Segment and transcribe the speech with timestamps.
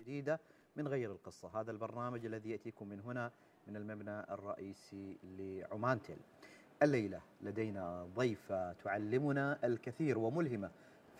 [0.00, 0.40] جديدة
[0.76, 1.60] من غير القصة.
[1.60, 3.30] هذا البرنامج الذي يأتيكم من هنا
[3.66, 6.16] من المبنى الرئيسي لعمان تيل
[6.82, 10.70] الليلة لدينا ضيفة تعلمنا الكثير وملهمة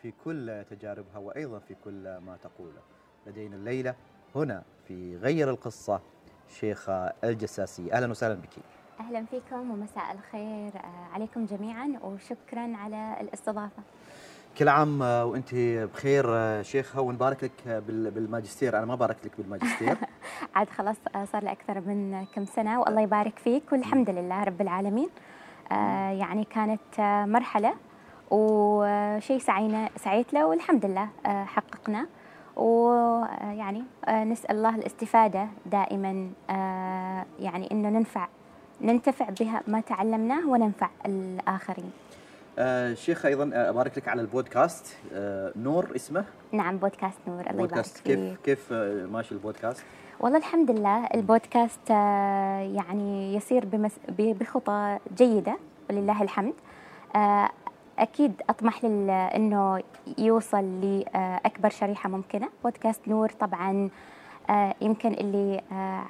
[0.02, 2.82] في كل تجاربها وأيضا في كل ما تقوله.
[3.26, 3.94] لدينا الليلة
[4.34, 6.00] هنا في غير القصة
[6.48, 7.92] شيخة الجساسي.
[7.92, 8.56] أهلا وسهلا بك.
[9.00, 13.82] أهلا فيكم ومساء الخير آه، عليكم جميعا وشكرا على الاستضافة.
[14.60, 15.54] كل عام وأنت
[15.94, 16.24] بخير
[16.62, 18.78] شيخة ونبارك لك بالماجستير.
[18.78, 19.96] أنا ما بارك لك بالماجستير.
[20.54, 22.80] عاد خلاص آه، صار لي أكثر من كم سنة.
[22.80, 25.08] والله يبارك فيك والحمد لله رب العالمين.
[25.72, 27.74] آه، يعني كانت آه، مرحلة
[28.30, 32.06] وشيء سعينا سعيت له والحمد لله حققنا.
[32.56, 36.30] ويعني نسأل الله الاستفادة دائما.
[37.38, 38.28] يعني إنه ننفع
[38.80, 41.92] ننتفع بها ما تعلمناه وننفع الآخرين.
[42.60, 44.96] آه شيخ أيضا آه، أبارك لك على البودكاست.
[45.12, 47.40] آه نور اسمه؟ نعم بودكاست نور.
[47.40, 48.00] الله بودكاست.
[48.06, 49.84] كيف كيف آه ماشي البودكاست؟
[50.20, 55.56] والله الحمد لله البودكاست يعني يسير بمس بخطى جيدة
[55.90, 56.54] ولله الحمد.
[57.98, 59.82] أكيد أطمح إنه
[60.18, 62.48] يوصل لاكبر شريحة ممكنة.
[62.64, 63.90] بودكاست نور طبعا
[64.80, 65.60] يمكن اللي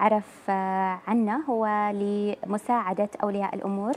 [0.01, 0.51] عرف
[1.09, 3.93] عنه هو لمساعدة أولياء الأمور.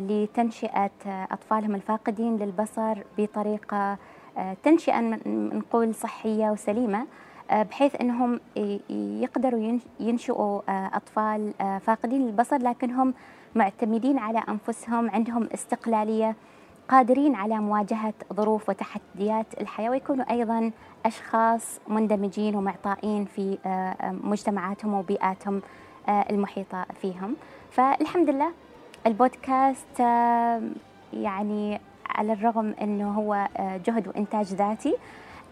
[0.00, 3.98] لتنشئة أطفالهم الفاقدين للبصر بطريقة
[4.38, 7.06] آه، تنشئة نقول صحية وسليمة
[7.50, 8.40] آه، بحيث أنهم
[9.20, 10.60] يقدروا ينشئوا
[10.96, 13.14] أطفال فاقدين للبصر لكنهم
[13.54, 16.36] معتمدين على أنفسهم عندهم استقلالية
[16.88, 20.70] قادرين على مواجهة ظروف وتحديات الحياة ويكونوا أيضا
[21.06, 23.58] أشخاص مندمجين ومعطائين في
[24.24, 25.62] مجتمعاتهم وبيئاتهم
[26.08, 27.36] المحيطة فيهم.
[27.70, 28.52] فالحمد لله
[29.06, 30.00] البودكاست
[31.12, 31.80] يعني
[32.18, 34.96] على الرغم إنه هو آه، جهد وإنتاج ذاتي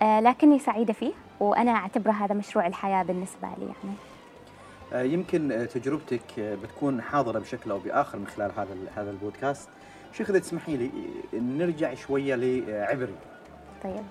[0.02, 3.96] آه، لكني سعيدة فيه وأنا أعتبره هذا مشروع الحياة بالنسبة لي يعني.
[4.92, 9.68] آه، يمكن تجربتك بتكون حاضرة بشكل أو بآخر من خلال هذا هذا البودكاست.
[10.12, 10.90] شيخ إذا تسمحي لي
[11.34, 13.14] نرجع شوية لعبري
[13.84, 14.04] طيب.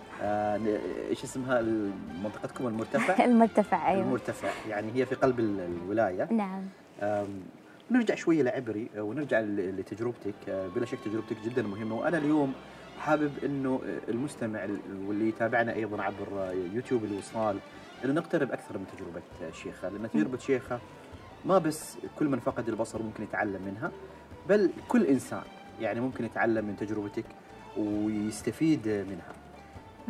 [1.09, 1.61] إيش اسمها؟
[2.23, 4.01] منطقتكم المرتفع؟ المرتفع أيوه.
[4.01, 6.27] المرتفع يعني هي في قلب الولاية.
[6.31, 6.63] نعم.
[7.91, 11.95] نرجع شوية لعبري آه، ونرجع لتجربتك آه، بلا شك تجربتك جدا مهمة.
[11.95, 12.53] وأنا اليوم
[12.99, 14.67] حابب إنه آه، المستمع
[15.05, 17.57] واللي يتابعنا أيضا عبر يوتيوب الوصال
[18.05, 19.89] إنه نقترب أكثر من تجربة شيخة.
[19.89, 20.79] لأن تجربة شيخة
[21.45, 23.91] ما بس كل من فقد البصر ممكن يتعلم منها
[24.49, 25.43] بل كل إنسان
[25.81, 27.25] يعني ممكن يتعلم من تجربتك
[27.77, 29.33] ويستفيد منها.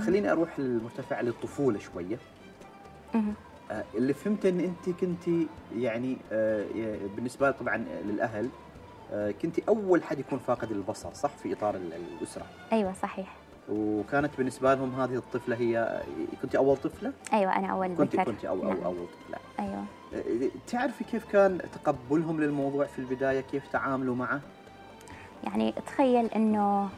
[0.05, 2.17] خليني أروح للمرتفع للطفولة شوية.
[3.95, 6.65] اللي فهمته ان انت كنت يعني آه،
[7.15, 8.49] بالنسبة طبعا للأهل
[9.11, 12.45] آه، كنت أول حد يكون فاقد البصر صح؟ في إطار الأسرة.
[12.73, 13.27] أيوه صحيح.
[13.69, 16.03] وكانت بالنسبة لهم هذه الطفلة هي
[16.41, 18.15] كنت أول طفلة؟ أيوه أنا أول كنت.
[18.15, 18.83] كنت أول, نعم.
[18.83, 19.39] أول طفلة.
[19.59, 19.83] أيوه.
[20.67, 24.41] تعرفي كيف كان تقبلهم للموضوع في البداية؟ كيف تعاملوا معه؟
[25.43, 26.89] يعني تخيل إنه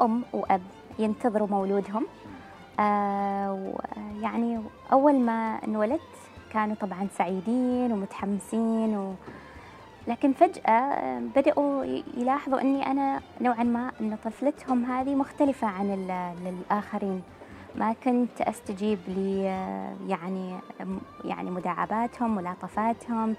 [0.00, 0.62] أم وأب
[0.98, 2.02] ينتظروا مولودهم.
[2.04, 2.25] آه
[4.22, 4.60] يعني
[4.92, 6.00] أول ما انولدت
[6.52, 9.14] كانوا طبعا سعيدين ومتحمسين و...
[10.08, 11.84] لكن فجأة بدأوا
[12.16, 15.90] يلاحظوا أني أنا نوعا ما أن طفلتهم هذه مختلفة عن
[16.46, 17.22] الآخرين
[17.74, 19.18] ما كنت أستجيب ل
[20.08, 20.54] يعني
[21.24, 23.36] يعني مداعباتهم ملاطفاتهم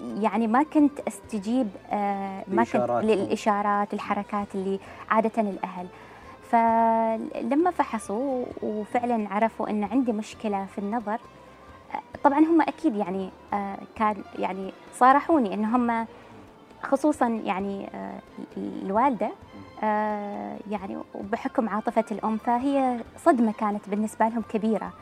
[0.00, 4.78] يعني ما كنت أستجيب آه، ما كنت للإشارات الحركات اللي
[5.10, 5.86] عادة الأهل.
[6.52, 11.18] فلما فحصوا وفعلا عرفوا إن عندي مشكلة في النظر
[12.24, 16.06] طبعا هم أكيد يعني آه، كان يعني صارحوني إن هم
[16.82, 18.18] خصوصا يعني آه،
[18.56, 19.30] الوالدة
[19.82, 24.92] آه، يعني وبحكم عاطفة الأم فهي صدمة كانت بالنسبة لهم كبيرة.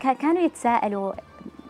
[0.00, 1.12] كانوا يتساءلوا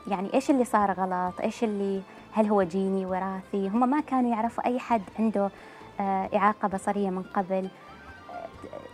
[0.07, 2.01] يعني إيش اللي صار غلط؟ إيش اللي
[2.33, 5.51] هل هو جيني وراثي؟ هم ما كانوا يعرفوا أي حد عنده
[6.01, 7.69] إعاقة بصرية من قبل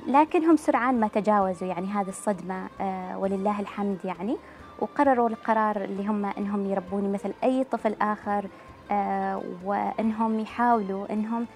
[0.06, 4.36] لكنهم سرعان ما تجاوزوا يعني هذه الصدمة آه، ولله الحمد يعني
[4.78, 8.46] وقرروا القرار اللي هم إنهم يربوني مثل أي طفل آخر
[8.90, 11.46] آه، وإنهم يحاولوا إنهم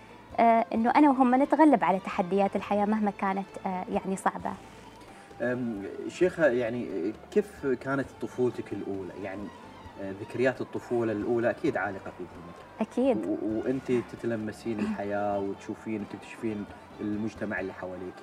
[0.75, 4.53] إنه أنا وهم نتغلب على تحديات الحياة مهما كانت يعني صعبة.
[6.09, 9.49] شيخة يعني كيف كانت طفولتك الأولى؟ يعني
[10.01, 12.89] ذكريات الطفولة الأولى أكيد عالقة في ذهنك.
[12.91, 13.39] أكيد.
[13.43, 16.65] وأنت تتلمسين الحياة وتشوفين وتكتشفين
[17.01, 18.15] المجتمع اللي حواليك.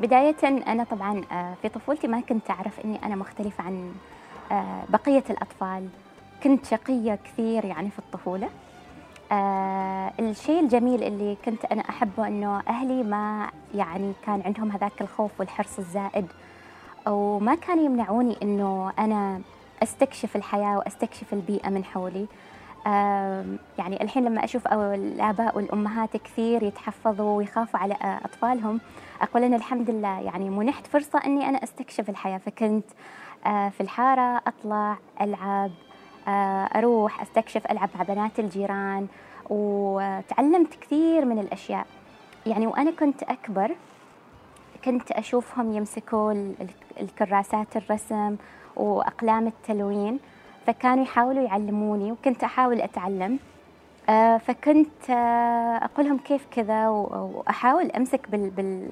[0.00, 3.92] بداية أنا طبعا آه، في طفولتي ما كنت أعرف إني أنا مختلفة عن
[4.52, 5.88] آه، بقية الأطفال.
[6.42, 8.48] كنت شقية كثير يعني في الطفولة.
[9.32, 15.40] آه الشيء الجميل اللي كنت أنا أحبه أنه أهلي ما يعني كان عندهم هذاك الخوف
[15.40, 16.26] والحرص الزائد.
[17.06, 19.40] وما كانوا يمنعوني أنه أنا
[19.82, 22.26] أستكشف الحياة وأستكشف البيئة من حولي.
[23.78, 28.80] يعني الحين لما أشوف الآباء والأمهات كثير يتحفظوا ويخافوا على أطفالهم
[29.20, 32.38] أقول أنا الحمد لله يعني منحت فرصة أني أنا أستكشف الحياة.
[32.38, 32.84] فكنت
[33.46, 35.70] آه، في الحارة أطلع ألعب
[36.28, 39.06] آه، أروح أستكشف ألعب مع بنات الجيران
[39.50, 41.86] وتعلمت كثير من الأشياء.
[42.46, 43.76] يعني وأنا كنت أكبر
[44.84, 46.52] كنت أشوفهم يمسكوا
[47.00, 48.36] الكراسات الرسم
[48.76, 50.18] وأقلام التلوين
[50.66, 53.38] فكانوا يحاولوا يعلموني وكنت أحاول أتعلم.
[54.08, 55.10] آه، فكنت
[55.82, 58.30] أقول لهم كيف كذا وأحاول أمسك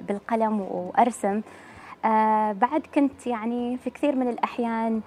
[0.09, 1.41] بالقلم وأرسم.
[2.05, 5.01] آه بعد كنت يعني في كثير من الأحيان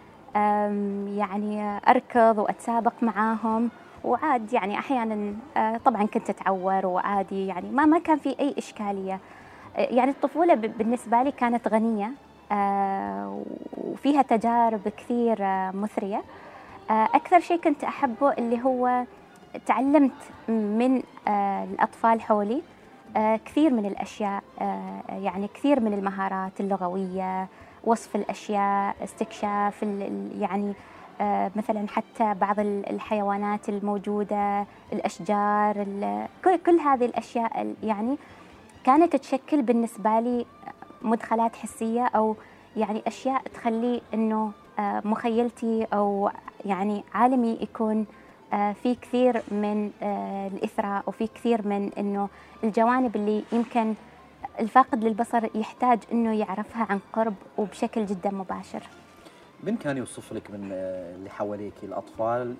[1.18, 3.70] يعني أركض وأتسابق معاهم
[4.04, 9.20] وعاد يعني أحيانا آه طبعا كنت أتعور وعادي يعني ما ما كان في أي إشكالية.
[9.78, 12.06] آه، يعني الطفولة بالنسبة لي كانت غنية.
[12.06, 12.33] آه،
[13.78, 16.24] وفيها تجارب كثير آه، مثرية.
[16.90, 19.06] أكثر شيء كنت أحبه اللي هو
[19.66, 20.12] تعلمت
[20.50, 21.04] من
[21.74, 22.62] الأطفال حولي
[23.18, 27.48] آه، كثير من الأشياء آه، يعني كثير من المهارات اللغوية
[27.84, 29.84] وصف الأشياء استكشاف
[30.40, 30.74] يعني
[31.22, 35.86] آه، مثلا حتى بعض الحيوانات الموجودة الأشجار
[36.66, 38.18] كل هذه الأشياء يعني
[38.84, 40.46] كانت تشكل بالنسبة لي
[41.04, 42.36] مدخلات حسية أو
[42.78, 46.30] يعني أشياء تخلي أنه مخيلتي أو
[46.66, 48.06] يعني عالمي يكون
[48.54, 52.30] آه، في كثير من آه، الإثراء وفي كثير من أنه
[52.64, 53.94] الجوانب اللي يمكن
[54.60, 58.84] الفاقد للبصر يحتاج أنه يعرفها عن قرب وبشكل جدا مباشر
[59.64, 62.56] من كان يوصف لك من آه، اللي حواليك الأطفال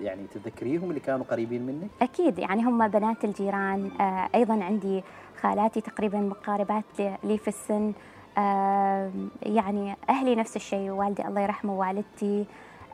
[0.00, 3.90] يعني تتذكريهم اللي كانوا قريبين منك؟ أكيد يعني هم بنات الجيران
[4.34, 5.02] أيضا عندي
[5.42, 6.84] خالاتي تقريبا مقاربات
[7.24, 7.92] لي في السن.
[9.42, 12.46] يعني أهلي نفس الشيء والدي الله يرحمه والدتي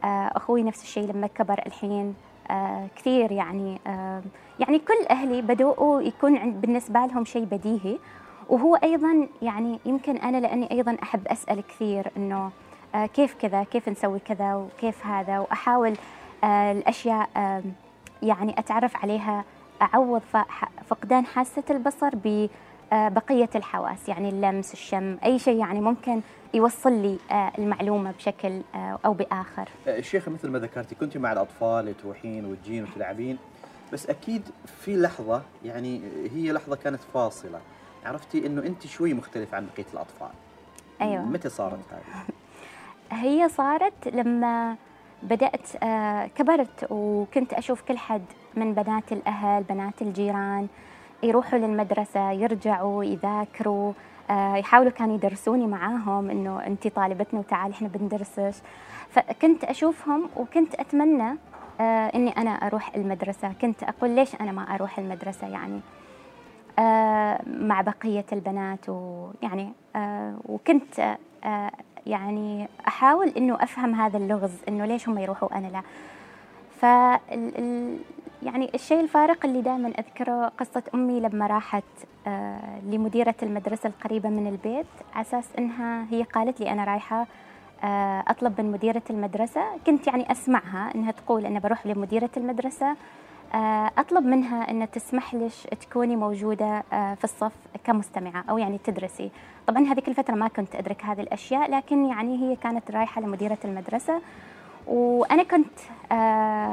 [0.04, 2.14] آه، أخوي نفس الشيء لما كبر الحين.
[2.50, 4.22] آه، كثير يعني آه،
[4.60, 7.98] يعني كل أهلي بدؤوا يكون بالنسبة لهم شيء بديهي.
[8.48, 12.50] وهو أيضا يعني يمكن أنا لأني أيضا أحب أسأل كثير إنه
[13.14, 15.96] كيف كذا كيف نسوي كذا وكيف هذا وأحاول
[16.44, 17.28] الأشياء
[18.22, 19.44] يعني أتعرف عليها.
[19.82, 20.22] أعوض
[20.86, 26.20] فقدان حاسة البصر ببقيه الحواس يعني اللمس الشم أي شيء يعني ممكن
[26.54, 29.68] يوصل لي آه، المعلومة بشكل آه، أو بآخر.
[29.88, 33.38] آه، الشيخه مثل ما ذكرتي كنت مع الأطفال تروحين وتجين وتلعبين
[33.92, 36.00] بس أكيد في لحظة يعني
[36.34, 37.60] هي لحظة كانت فاصلة
[38.04, 40.30] عرفتي إنه أنت شوي مختلفة عن بقية الأطفال.
[41.00, 42.24] أيوه متى صارت هذه؟
[43.22, 44.76] هي صارت لما
[45.22, 45.76] بدأت
[46.34, 48.24] كبرت وكنت أشوف كل حد
[48.56, 50.68] من بنات الأهل بنات الجيران
[51.22, 53.92] يروحوا للمدرسة يرجعوا يذاكروا
[54.30, 58.58] آه، يحاولوا كانوا يدرسوني معاهم إنه انت طالبتنا وتعالي إحنا بندرسش.
[59.10, 61.38] فكنت أشوفهم وكنت أتمنى
[61.80, 63.52] آه، إني أنا أروح المدرسة.
[63.52, 65.80] كنت أقول ليش أنا ما أروح المدرسة يعني؟
[66.78, 69.72] آه، مع بقية البنات ويعني
[70.48, 71.16] وكنت
[72.06, 75.82] يعني أحاول إنه أفهم هذا اللغز إنه ليش هم يروحوا وأنا لا.
[76.80, 76.84] ف
[78.42, 81.84] يعني الشيء الفارق اللي دائما أذكره قصة أمي لما راحت
[82.26, 87.26] آه، لمديرة المدرسة القريبة من البيت على أساس إنها هي قالت لي أنا رايحة
[87.84, 92.96] آه، أطلب من مديرة المدرسة كنت يعني أسمعها إنها تقول أنا بروح لمديرة المدرسة
[93.54, 97.52] آه، أطلب منها ان تسمح لش تكوني موجودة في الصف
[97.84, 99.30] كمستمعة أو يعني تدرسي.
[99.66, 104.20] طبعا هذيك الفترة ما كنت أدرك هذه الأشياء لكن يعني هي كانت رايحة لمديرة المدرسة
[104.86, 105.78] وأنا كنت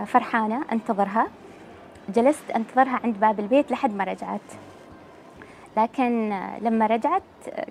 [0.07, 1.27] فرحانة أنتظرها.
[2.09, 4.41] جلست أنتظرها عند باب البيت لحد ما رجعت.
[5.77, 7.23] لكن لما رجعت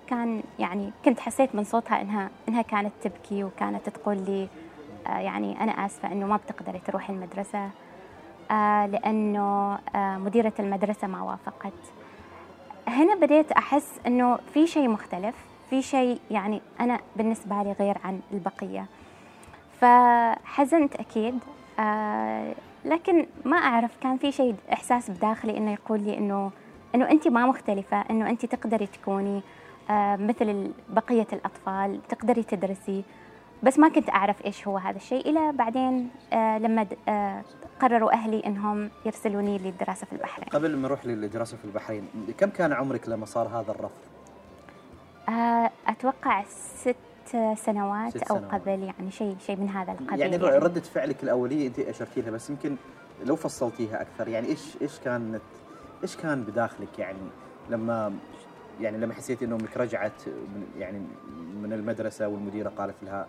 [0.07, 4.49] كان يعني كنت حسيت من صوتها إنها إنها كانت تبكي وكانت تقول لي
[5.07, 7.71] آه، يعني أنا آسفة إنه ما بتقدري تروحي المدرسة
[8.51, 11.73] آه، لأنه آه، مديرة المدرسة ما وافقت.
[12.89, 15.35] هنا بديت أحس إنه في شيء مختلف
[15.71, 18.87] في شيء يعني أنا بالنسبة لي غير عن البقية.
[19.81, 21.39] فحزنت أكيد
[22.85, 26.51] لكن ما أعرف كان في شيء إحساس بداخلي إنه يقول لي إنه
[26.95, 29.43] إنه انت ما مختلفة إنه انت تقدري تكوني
[29.91, 33.05] آه، مثل بقية الأطفال تقدري تدرسي.
[33.63, 37.43] بس ما كنت أعرف إيش هو هذا الشيء إلى بعدين آه، لما آه،
[37.81, 40.49] قرروا أهلي إنهم يرسلوني للدراسة في البحرين.
[40.49, 42.09] قبل ما أروح للدراسة في البحرين
[42.39, 44.13] كم كان عمرك لما صار هذا الرفض؟
[45.89, 46.45] أتوقع
[46.77, 46.97] ست
[47.55, 50.21] سنوات, ست أو قبل يعني شيء شيء من هذا القبيل.
[50.21, 52.77] يعني, يعني ردة فعلك الأولية أنت اشرتي لها بس يمكن
[53.25, 55.43] لو فصلتيها أكثر يعني إيش إيش كانت
[56.03, 57.19] إيش كان بداخلك؟ يعني
[57.71, 58.13] لما
[58.81, 60.99] يعني لما حسيت انه أمك رجعت من يعني
[61.63, 63.27] من المدرسة والمديرة قالت لها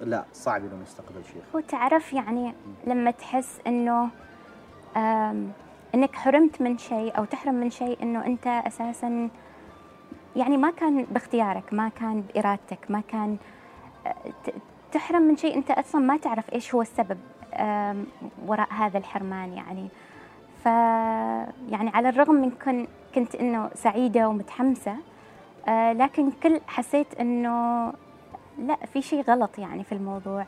[0.00, 1.44] لا صعب انه نستقبل شيخ.
[1.54, 2.54] هو تعرف يعني
[2.86, 4.08] لما تحس إنه
[5.94, 9.30] إنك حرمت من شيء أو تحرم من شيء إنه أنت أساسا
[10.36, 13.36] يعني ما كان باختيارك ما كان بإرادتك ما كان
[14.06, 14.14] آه،
[14.92, 17.18] تحرم من شيء أنت أصلا ما تعرف إيش هو السبب
[18.46, 19.88] وراء هذا الحرمان يعني.
[20.62, 20.66] ف
[21.70, 24.96] يعني على الرغم من كن كنت إنه سعيدة ومتحمسة
[25.68, 27.86] آه، لكن كل حسيت إنه
[28.58, 30.46] لا في شيء غلط يعني في الموضوع.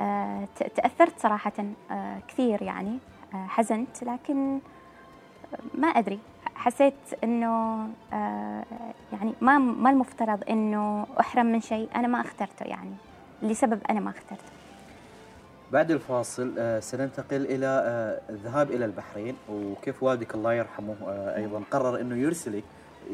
[0.00, 1.52] آه، ت- تأثرت صراحة
[1.90, 2.98] آه، كثير يعني
[3.32, 4.60] حزنت لكن
[5.74, 6.18] ما أدري.
[6.54, 8.64] حسيت إنه آه،
[9.12, 11.88] يعني ما ما المفترض إنه أحرم من شيء.
[11.94, 12.94] أنا ما اخترته يعني.
[13.42, 14.44] لسبب أنا ما اخترته.
[15.72, 19.36] بعد الفاصل آه، سننتقل إلى آه، الذهاب إلى البحرين.
[19.48, 20.96] وكيف والدك الله يرحمه
[21.36, 22.64] أيضا قرر إنه يرسلك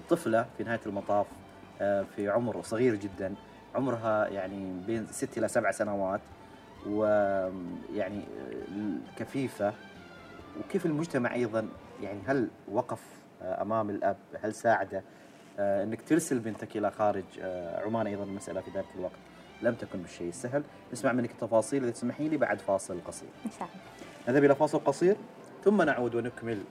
[0.08, 1.26] طفلة في نهاية المطاف
[2.16, 3.34] في عمر صغير جدا.
[3.74, 6.20] عمرها يعني بين ست إلى سبع سنوات.
[6.86, 8.22] ويعني
[9.16, 9.72] كفيفة.
[10.60, 11.68] وكيف المجتمع أيضا
[12.02, 13.02] يعني هل وقف
[13.42, 15.02] آه، أمام الأب؟ هل ساعده؟
[15.58, 17.24] آه، إنك ترسل بنتك إلى خارج.
[17.40, 19.12] آه، عمان أيضا المساله في ذلك الوقت.
[19.62, 20.62] لم تكن بالشيء السهل.
[20.92, 23.28] نسمع منك التفاصيل إذا تسمحي لي بعد فاصل قصير.
[23.44, 23.68] الله.
[24.28, 25.16] نذهب إلى فاصل قصير.
[25.64, 26.62] ثم نعود ونكمل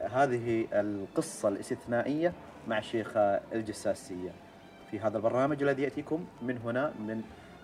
[0.00, 2.32] هذه القصة الاستثنائية
[2.68, 3.20] مع الشيخه
[3.52, 4.30] الجساسية
[4.90, 7.22] في هذا البرنامج الذي يأتيكم من هنا من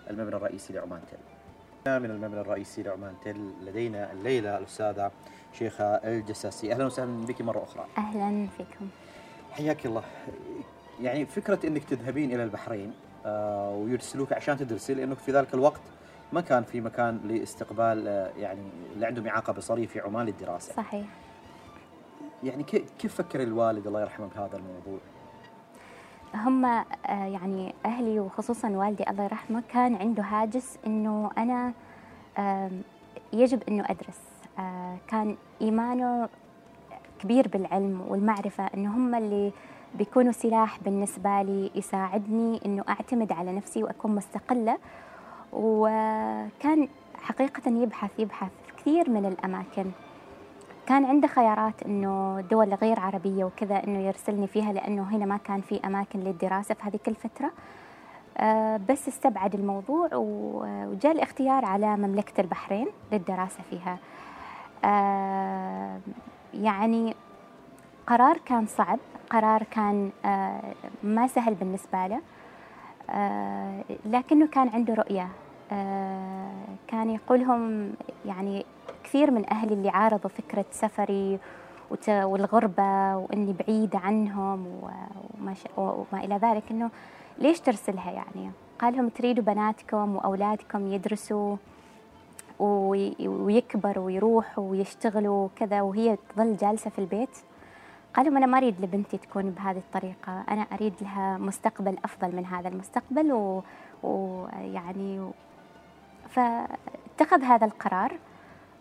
[0.09, 1.36] المبنى الرئيسي لعمان تل.
[1.99, 5.11] من المبنى الرئيسي لعمان تل لدينا الليلة الأستاذة
[5.53, 7.85] شيخة الجساسيه أهلا وسهلا بك مرة أخرى.
[7.97, 8.87] أهلا فيكم.
[9.51, 10.03] حياك الله.
[11.01, 12.93] يعني فكرة إنك تذهبين إلى البحرين
[13.25, 15.81] آه، ويرسلوك عشان تدرسي لأنه في ذلك الوقت
[16.33, 18.61] ما كان في مكان لاستقبال آه، يعني
[18.95, 20.73] اللي عندهم إعاقة بصرية في عمان للدراسة.
[20.73, 21.05] صحيح.
[22.43, 24.99] يعني كي- كيف فكر الوالد الله يرحمه بهذا الموضوع؟
[26.35, 31.73] هم آه، يعني أهلي وخصوصا والدي الله يرحمه كان عنده هاجس إنه أنا
[33.33, 34.19] يجب إنه أدرس.
[34.59, 36.29] آه، كان إيمانه
[37.19, 39.51] كبير بالعلم والمعرفة إنه هم اللي
[39.95, 44.77] بيكونوا سلاح بالنسبة لي يساعدني إنه أعتمد على نفسي وأكون مستقلة.
[45.53, 46.87] وكان
[47.21, 49.91] حقيقة يبحث يبحث في كثير من الأماكن.
[50.87, 55.61] كان عنده خيارات إنه دول غير عربية وكذا إنه يرسلني فيها لأنه هنا ما كان
[55.61, 57.51] في أماكن للدراسة في هذيك الفترة.
[58.37, 63.97] آه، بس استبعد الموضوع وجاء الاختيار على مملكة البحرين للدراسة فيها.
[64.85, 65.99] آه،
[66.53, 67.15] يعني
[68.07, 72.21] قرار كان صعب قرار كان آه، ما سهل بالنسبة له.
[74.05, 75.29] لكنه كان عنده رؤية.
[76.87, 77.91] كان يقولهم
[78.25, 78.65] يعني
[79.03, 81.39] كثير من أهلي اللي عارضوا فكرة سفري
[82.09, 85.53] والغربة وإني بعيدة عنهم وما.
[85.77, 86.89] وما إلى ذلك إنه
[87.37, 91.55] ليش ترسلها يعني قال لهم تريدوا بناتكم وأولادكم يدرسوا
[92.59, 97.29] وي- ويكبروا ويروحوا ويشتغلوا وكذا وهي تظل جالسة في البيت
[98.13, 102.45] قال لهم أنا ما أريد لبنتي تكون بهذه الطريقة أنا أريد لها مستقبل أفضل من
[102.45, 103.59] هذا المستقبل
[104.03, 105.31] ويعني و...
[106.29, 108.11] فاتخذ هذا القرار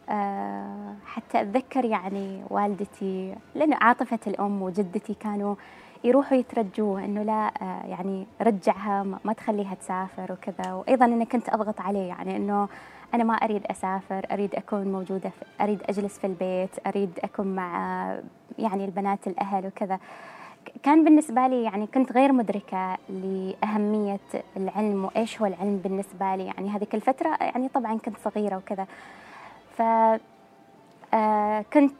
[0.09, 5.55] آه، حتى أتذكر يعني والدتي لأنه عاطفة الأم وجدتي كانوا
[6.05, 10.73] يروحوا يترجوه إنه لا آه، يعني رجعها ما تخليها تسافر وكذا.
[10.73, 12.69] وأيضا أنا كنت أضغط عليه يعني إنه
[13.15, 17.71] أنا ما أريد أسافر أريد أكون موجودة أريد أجلس في البيت أريد أكون مع
[18.59, 19.99] يعني البنات الأهل وكذا.
[20.83, 24.21] كان بالنسبة لي يعني كنت غير مدركة لأهمية
[24.57, 26.47] العلم وإيش هو العلم بالنسبة لي.
[26.47, 28.87] يعني هذيك الفترة يعني طبعا كنت صغيرة وكذا.
[29.77, 29.83] ف
[31.15, 31.95] آه، كنت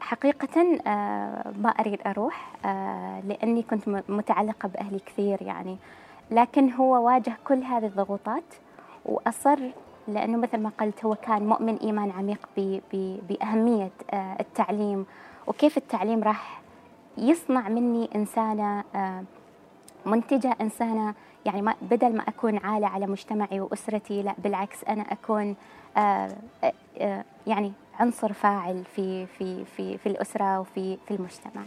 [0.00, 5.76] حقيقة آه، ما أريد أروح آه، لأني كنت متعلقة بأهلي كثير يعني.
[6.30, 8.44] لكن هو واجه كل هذه الضغوطات
[9.06, 9.58] وأصر
[10.08, 12.48] لأنه مثل ما قلت هو كان مؤمن إيمان عميق
[13.28, 15.06] بأهمية التعليم.
[15.46, 16.60] وكيف التعليم راح
[17.18, 19.24] يصنع مني إنسانة آه،
[20.06, 21.14] منتجة إنسانة.
[21.46, 25.56] يعني ما بدل ما أكون عالة على مجتمعي وأسرتي لا بالعكس أنا أكون
[25.96, 26.36] آه،
[26.98, 31.62] آه، يعني عنصر فاعل في في في في الأسرة وفي في المجتمع.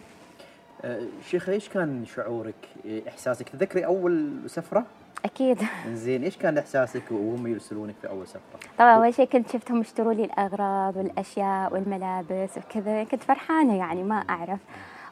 [1.29, 2.69] شيخة إيش كان شعورك
[3.07, 4.85] إحساسك؟ تذكري أول سفرة؟
[5.25, 5.57] أكيد.
[5.93, 10.13] زين إيش كان إحساسك وهم يرسلونك في أول سفرة؟ طبعا أول شيء كنت شفتهم يشتروا
[10.13, 14.59] لي الأغراض والأشياء والملابس وكذا كنت فرحانة يعني ما أعرف.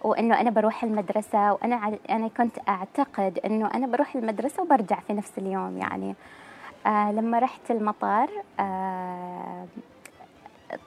[0.03, 5.13] وإنه أنا بروح المدرسة وأنا ع- أنا كنت أعتقد إنه أنا بروح المدرسة وبرجع في
[5.13, 6.15] نفس اليوم يعني.
[6.85, 8.29] آه لما رحت المطار
[8.59, 9.65] آه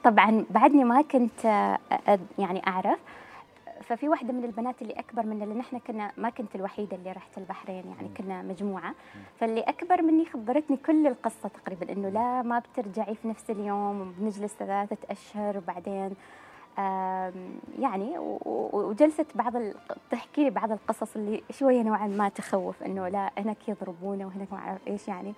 [0.03, 1.79] طبعا بعدني ما كنت آه،
[2.39, 2.99] يعني أعرف.
[3.83, 7.37] ففي واحدة من البنات اللي أكبر مني لأن إحنا كنا ما كنت الوحيدة اللي رحت
[7.37, 8.09] البحرين يعني.
[8.17, 8.93] كنا مجموعة.
[9.39, 14.53] فاللي أكبر مني خبرتني كل القصة تقريبا إنه لا ما بترجعي في نفس اليوم وبنجلس
[14.59, 16.15] ثلاثة أشهر وبعدين
[17.79, 18.17] يعني
[18.73, 19.53] وجلست بعض.
[20.11, 24.57] تحكي لي بعض القصص اللي شوية نوعا ما تخوف إنه لا هناك يضربونه وهناك ما
[24.59, 25.33] أعرف إيش يعني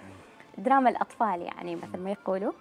[0.58, 2.52] دراما الأطفال يعني مثل ما يقولوا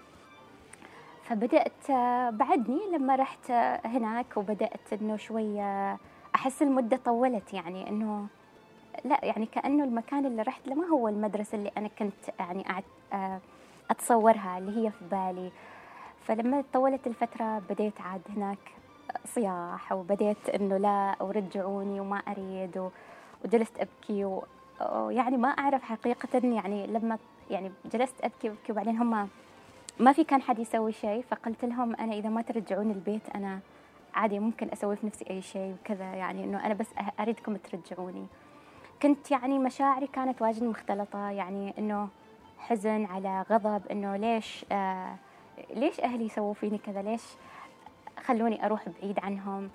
[1.25, 3.51] فبدأت آه، بعدني لما رحت
[3.85, 5.99] هناك وبدأت إنه شوية
[6.35, 8.27] أحس المدة طولت يعني إنه
[9.05, 12.65] لا يعني كأنه المكان اللي رحت له ما هو المدرسة اللي أنا كنت يعني
[13.13, 13.41] آه،
[13.91, 15.51] أتصورها اللي هي في بالي
[16.27, 18.59] فلما طولت الفترة بديت عاد هناك
[19.25, 22.89] صياح وبديت إنه لا ورجعوني وما أريد و-
[23.45, 24.45] وجلست أبكي و-
[24.93, 27.19] ويعني ما أعرف حقيقة يعني لما
[27.51, 29.29] يعني جلست أبكي أبكي وبعدين هم
[30.01, 33.59] ما في كان حد يسوي شيء فقلت لهم أنا إذا ما ترجعون البيت أنا
[34.15, 38.27] عادي ممكن أسوي في نفسي أي شيء وكذا يعني إنه أنا بس أه- أريدكم ترجعوني.
[39.03, 42.09] كنت يعني مشاعري كانت واجد مختلطة يعني إنه
[42.59, 45.15] حزن على غضب إنه ليش آه
[45.75, 47.23] ليش أهلي يسووا فيني كذا؟ ليش
[48.25, 49.71] خلوني أروح بعيد عنهم؟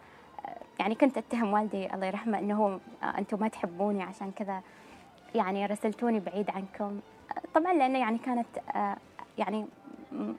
[0.79, 4.61] يعني كنت أتهم والدي الله يرحمه إنه هو آه أنتم ما تحبوني عشان كذا
[5.35, 6.99] يعني رسلتوني بعيد عنكم.
[7.53, 8.97] طبعا لأنه يعني كانت آه
[9.37, 9.65] يعني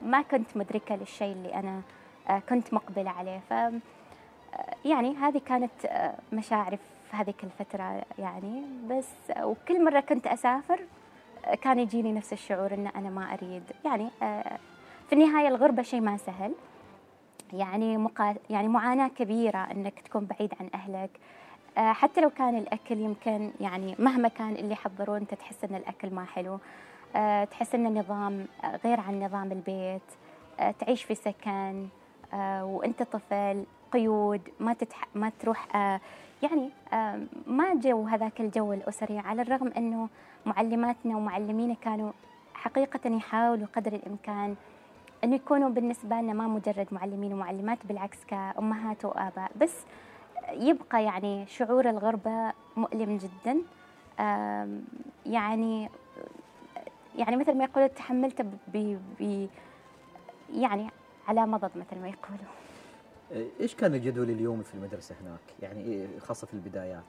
[0.01, 1.81] ما كنت مدركة للشيء اللي أنا
[2.29, 3.39] آه كنت مقبلة عليه.
[3.49, 3.53] ف
[4.85, 5.71] يعني هذه كانت
[6.33, 8.63] مشاعري في هذيك الفترة يعني.
[8.89, 9.09] بس
[9.41, 10.79] وكل مرة كنت أسافر
[11.61, 13.63] كان يجيني نفس الشعور إن أنا ما أريد.
[13.85, 14.09] يعني
[15.11, 16.53] في النهاية الغربة شيء ما سهل.
[17.53, 18.35] يعني مقا...
[18.49, 21.09] يعني معاناة كبيرة إنك تكون بعيد عن أهلك.
[21.77, 26.13] آه، حتى لو كان الأكل يمكن يعني مهما كان اللي حضروه أنت تحس إن الأكل
[26.13, 26.59] ما حلو.
[27.15, 30.01] آه، تحس إن النظام آه، غير عن نظام البيت.
[30.79, 31.87] تعيش في سكن.
[32.61, 35.07] وأنت طفل قيود ما تتح...
[35.15, 35.67] ما تروح
[36.43, 36.69] يعني
[37.47, 40.09] ما جو هذاك الجو الأسري على الرغم أنه
[40.45, 42.11] معلماتنا ومعلمينا كانوا
[42.53, 44.55] حقيقة يحاولوا قدر الإمكان
[45.23, 49.73] أنه يكونوا بالنسبة لنا ما مجرد معلمين ومعلمات بالعكس كأمهات وآباء بس
[50.49, 53.61] يبقى يعني شعور الغربة مؤلم جدا
[55.25, 55.89] يعني
[57.15, 59.47] يعني مثل ما يقولوا تحملته ب ب
[60.53, 60.89] يعني
[61.27, 66.53] على مضض مثل ما يقولوا إيش كان الجدول اليومي في المدرسة هناك؟ يعني خاصة في
[66.53, 67.03] البدايات؟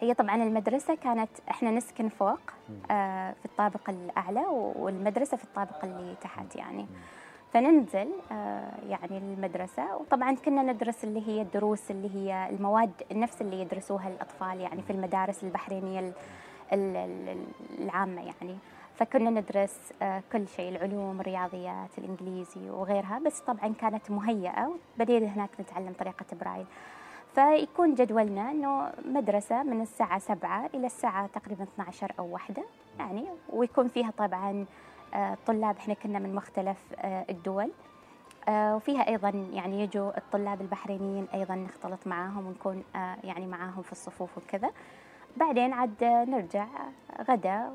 [0.00, 2.40] هي طبعا المدرسة كانت إحنا نسكن فوق.
[2.90, 4.44] آه، في الطابق الأعلى
[4.76, 6.88] والمدرسة في الطابق اللي تحت يعني مم.
[7.52, 9.96] فننزل آه، يعني المدرسة.
[9.96, 14.92] وطبعا كنا ندرس اللي هي الدروس اللي هي المواد نفس اللي يدرسوها الأطفال يعني في
[14.92, 16.12] المدارس البحرينية ال-
[16.72, 16.96] ال-
[17.28, 17.46] ال-
[17.84, 18.56] العامة يعني.
[18.94, 23.18] فكنا ندرس آه، كل شيء العلوم الرياضيات الإنجليزي وغيرها.
[23.26, 26.66] بس طبعا كانت مهيئة وبدينا هناك نتعلم طريقة برايل
[27.34, 32.62] فيكون جدولنا إنه مدرسة من الساعة 7 إلى الساعة تقريبا 12 أو واحدة
[32.98, 33.24] يعني.
[33.52, 34.66] ويكون فيها طبعا
[35.46, 37.70] طلاب إحنا كنا من مختلف آه، الدول.
[38.48, 43.92] آه، وفيها أيضا يعني يجوا الطلاب البحرينيين أيضا نختلط معاهم ونكون آه، يعني معاهم في
[43.92, 44.70] الصفوف وكذا.
[45.36, 47.72] بعدين عاد آه، نرجع آه، غدا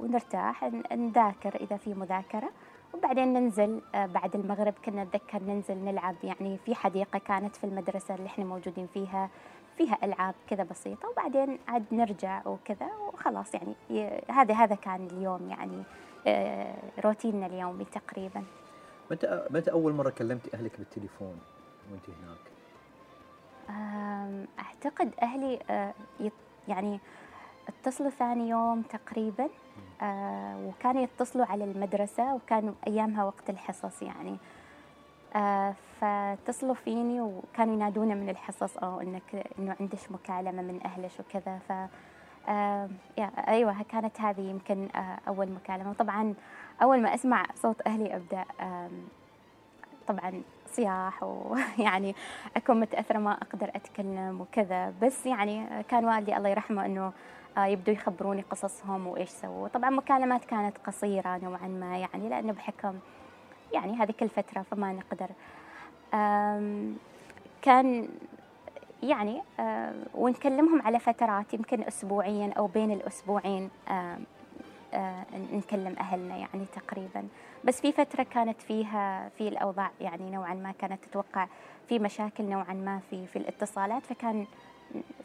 [0.00, 2.48] ونرتاح نذاكر إذا في مذاكرة.
[2.94, 8.14] وبعدين ننزل آه، بعد المغرب كنا نتذكر ننزل نلعب يعني في حديقة كانت في المدرسة
[8.14, 9.28] اللي إحنا موجودين فيها
[9.76, 11.08] فيها ألعاب كذا بسيطة.
[11.08, 13.74] وبعدين عاد نرجع وكذا وخلاص يعني
[14.30, 16.05] هذا هذا كان اليوم يعني آه،
[17.04, 18.44] روتيننا اليومي تقريبا.
[19.10, 21.38] متى متى أول مرة كلمتي أهلك بالتليفون
[21.92, 22.38] وانت هناك؟
[23.70, 25.94] آم، أعتقد أهلي آه،
[26.68, 27.00] يعني
[27.68, 29.48] اتصلوا ثاني يوم تقريبا
[30.02, 34.36] آه، وكانوا يتصلوا على المدرسة وكانوا أيامها وقت الحصص يعني.
[35.36, 41.58] آه، فاتصلوا فيني وكانوا ينادونا من الحصص أو إنك إنه عندش مكالمة من أهلش وكذا.
[41.68, 41.72] ف
[42.48, 45.90] آه، يا أيوة كانت هذه يمكن آه، أول مكالمة.
[45.90, 46.34] وطبعا
[46.82, 48.90] أول ما أسمع صوت أهلي أبدأ آم،
[50.08, 52.14] طبعا صياح ويعني
[52.56, 54.94] أكون متأثرة ما أقدر أتكلم وكذا.
[55.02, 57.12] بس يعني كان والدي الله يرحمه أنه
[57.58, 59.68] آه، يبدوا يخبروني قصصهم وإيش سووا.
[59.68, 62.94] طبعا مكالمات كانت قصيرة نوعا ما يعني لأنه بحكم
[63.72, 65.28] يعني هذيك الفترة فما نقدر.
[67.62, 68.08] كان
[69.02, 74.24] يعني آه، ونكلمهم على فترات يمكن أسبوعيا أو بين الأسبوعين آم،
[74.94, 77.28] آه، نكلم أهلنا يعني تقريبا.
[77.64, 81.46] بس في فترة كانت فيها في الأوضاع يعني نوعا ما كانت تتوقع
[81.88, 84.06] في مشاكل نوعا ما في في الاتصالات.
[84.06, 84.46] فكان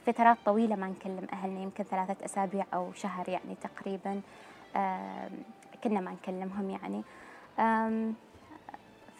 [0.05, 4.21] فترات طويلة ما نكلم أهلنا يمكن ثلاثة أسابيع أو شهر يعني تقريبا
[5.83, 7.03] كنا ما نكلمهم يعني.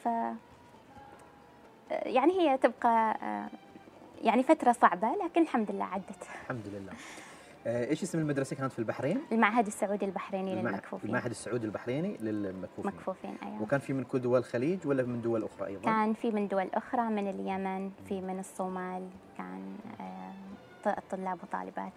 [0.04, 0.08] ف
[1.92, 3.48] يعني هي تبقى آه،
[4.24, 6.24] يعني فترة صعبة لكن الحمد لله عدت.
[6.44, 6.94] الحمد لله.
[7.68, 11.10] آه، إيش اسم المدرسة كانت في البحرين؟ المعهد السعودي البحريني المع- للمكفوفين.
[11.10, 12.92] المعهد السعودي البحريني للمكفوفين.
[12.92, 13.62] مكفوفين أيوة.
[13.62, 16.68] وكان في من كل دول الخليج ولا من دول أخرى أيضا؟ كان في من دول
[16.74, 19.08] أخرى من اليمن في من الصومال
[19.38, 19.76] كان
[20.86, 21.94] آه، طلاب وطالبات.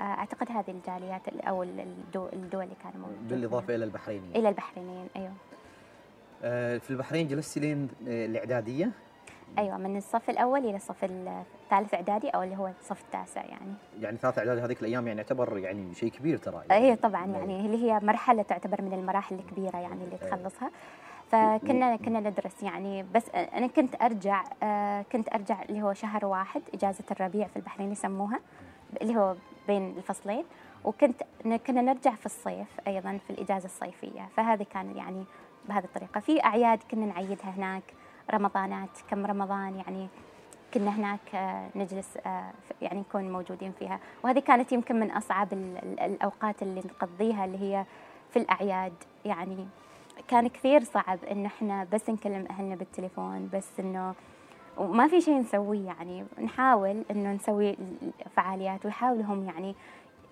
[0.00, 3.28] آه، أعتقد هذه الجاليات الدو- الدول اللي كانوا موجودين.
[3.28, 4.36] بالإضافة إلى البحرينيين.
[4.36, 5.32] إلى البحرينيين أيوة.
[6.42, 8.90] آه، في البحرين جلست لين الإعدادية.
[9.58, 13.74] أيوة من الصف الأول إلى الصف الثالث إعدادي أو اللي هو الصف التاسع يعني.
[14.00, 17.82] يعني ثلاث اعداد هذيك الأيام يعني يعتبر يعني شيء كبير ترى هي طبعا يعني اللي
[17.84, 20.70] هي مرحلة تعتبر من المراحل الكبيرة يعني اللي تخلصها.
[21.30, 26.62] فكنا كنا ندرس يعني بس أنا كنت أرجع آه، كنت أرجع اللي هو شهر واحد
[26.74, 28.40] إجازة الربيع في البحرين يسموها
[29.02, 29.34] اللي هو
[29.66, 30.44] بين الفصلين.
[30.84, 31.22] وكنت
[31.66, 34.28] كنا نرجع في الصيف أيضا في الإجازة الصيفية.
[34.36, 35.24] فهذه كان يعني
[35.68, 36.20] بهذه الطريقة.
[36.20, 37.82] في أعياد كنا نعيدها هناك.
[38.30, 40.08] رمضانات كم رمضان يعني
[40.74, 42.50] كنا هناك آه، نجلس آه،
[42.82, 43.98] يعني نكون موجودين فيها.
[44.22, 47.84] وهذه كانت يمكن من أصعب ال- ال- الأوقات اللي نقضيها اللي هي
[48.30, 48.92] في الأعياد.
[49.24, 49.66] يعني
[50.28, 54.14] كان كثير صعب إنه إحنا بس نكلم أهلنا بالتليفون بس إنه
[54.78, 55.86] وما في شيء نسويه.
[55.86, 57.76] يعني نحاول إنه نسوي
[58.36, 59.74] فعاليات ويحاولوا هم يعني.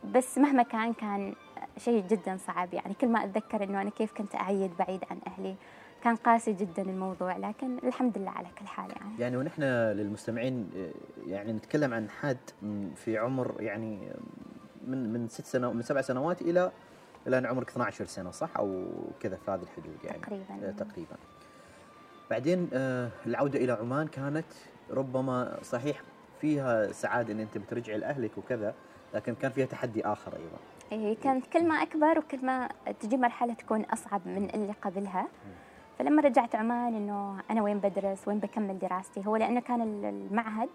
[0.04, 1.34] بس مهما كان كان
[1.78, 2.74] شيء جدا صعب.
[2.74, 5.54] يعني كل ما أتذكر إنه أنا كيف كنت أعيد بعيد عن أهلي.
[6.04, 9.14] كان قاسي جدا الموضوع لكن الحمد لله على كل حال يعني.
[9.18, 10.70] يعني ونحن للمستمعين
[11.26, 14.12] يعني نتكلم عن حد م، في عمر يعني
[14.86, 16.72] من من ست سنوات من سبع سنوات إلى
[17.26, 18.84] إلى أن عمرك 12 سنة صح؟ أو
[19.20, 20.18] كذا في هذه الحدود يعني.
[20.18, 20.68] تقريباً.
[20.68, 21.16] آه، تقريبا.
[22.30, 24.46] بعدين آه، العودة إلى عمان كانت
[24.90, 26.00] ربما صحيح
[26.40, 28.74] فيها سعادة إن أنت بترجعي لأهلك وكذا
[29.14, 30.58] لكن كان فيها تحدي آخر أيضا.
[30.92, 32.68] إيه كانت كل ما أكبر وكل ما
[33.00, 35.28] تجي مرحلة تكون أصعب من اللي قبلها.
[36.00, 40.68] فلما رجعت عمان إنه أنا وين بدرس وين بكمل دراستي؟ هو لأنه كان ال- المعهد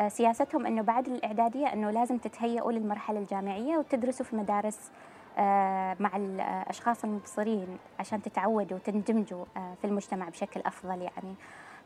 [0.00, 4.90] آه، سياستهم إنه بعد الإعدادية إنه لازم تتهيئوا للمرحلة الجامعية وتدرسوا في مدارس
[5.38, 11.34] آه، مع الأشخاص المبصرين عشان تتعودوا وتندمجوا آه، في المجتمع بشكل أفضل يعني.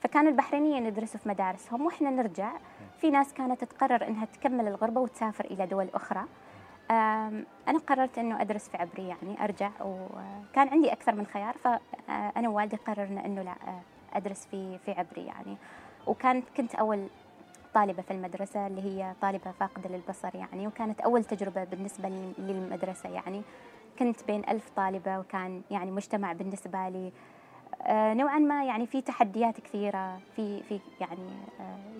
[0.00, 2.52] فكان البحرينيين يدرسوا في مدارسهم وإحنا نرجع.
[2.98, 6.20] في ناس كانت تقرر إنها تكمل الغربة وتسافر إلى دول أخرى.
[6.20, 6.26] آم،
[7.68, 12.76] أنا قررت إنه أدرس في عبري يعني أرجع وكان عندي أكثر من خيار فأنا ووالدي
[12.76, 13.54] قررنا إنه لا
[14.14, 15.56] أدرس في في عبري يعني.
[16.06, 17.06] وكانت كنت أول
[17.74, 20.66] طالبة في المدرسة اللي هي طالبة فاقدة للبصر يعني.
[20.66, 23.42] وكانت أول تجربة بالنسبة للمدرسة يعني.
[23.98, 27.12] كنت بين ألف طالبة وكان يعني مجتمع بالنسبة لي
[27.90, 31.30] نوعا ما يعني في تحديات كثيرة في في يعني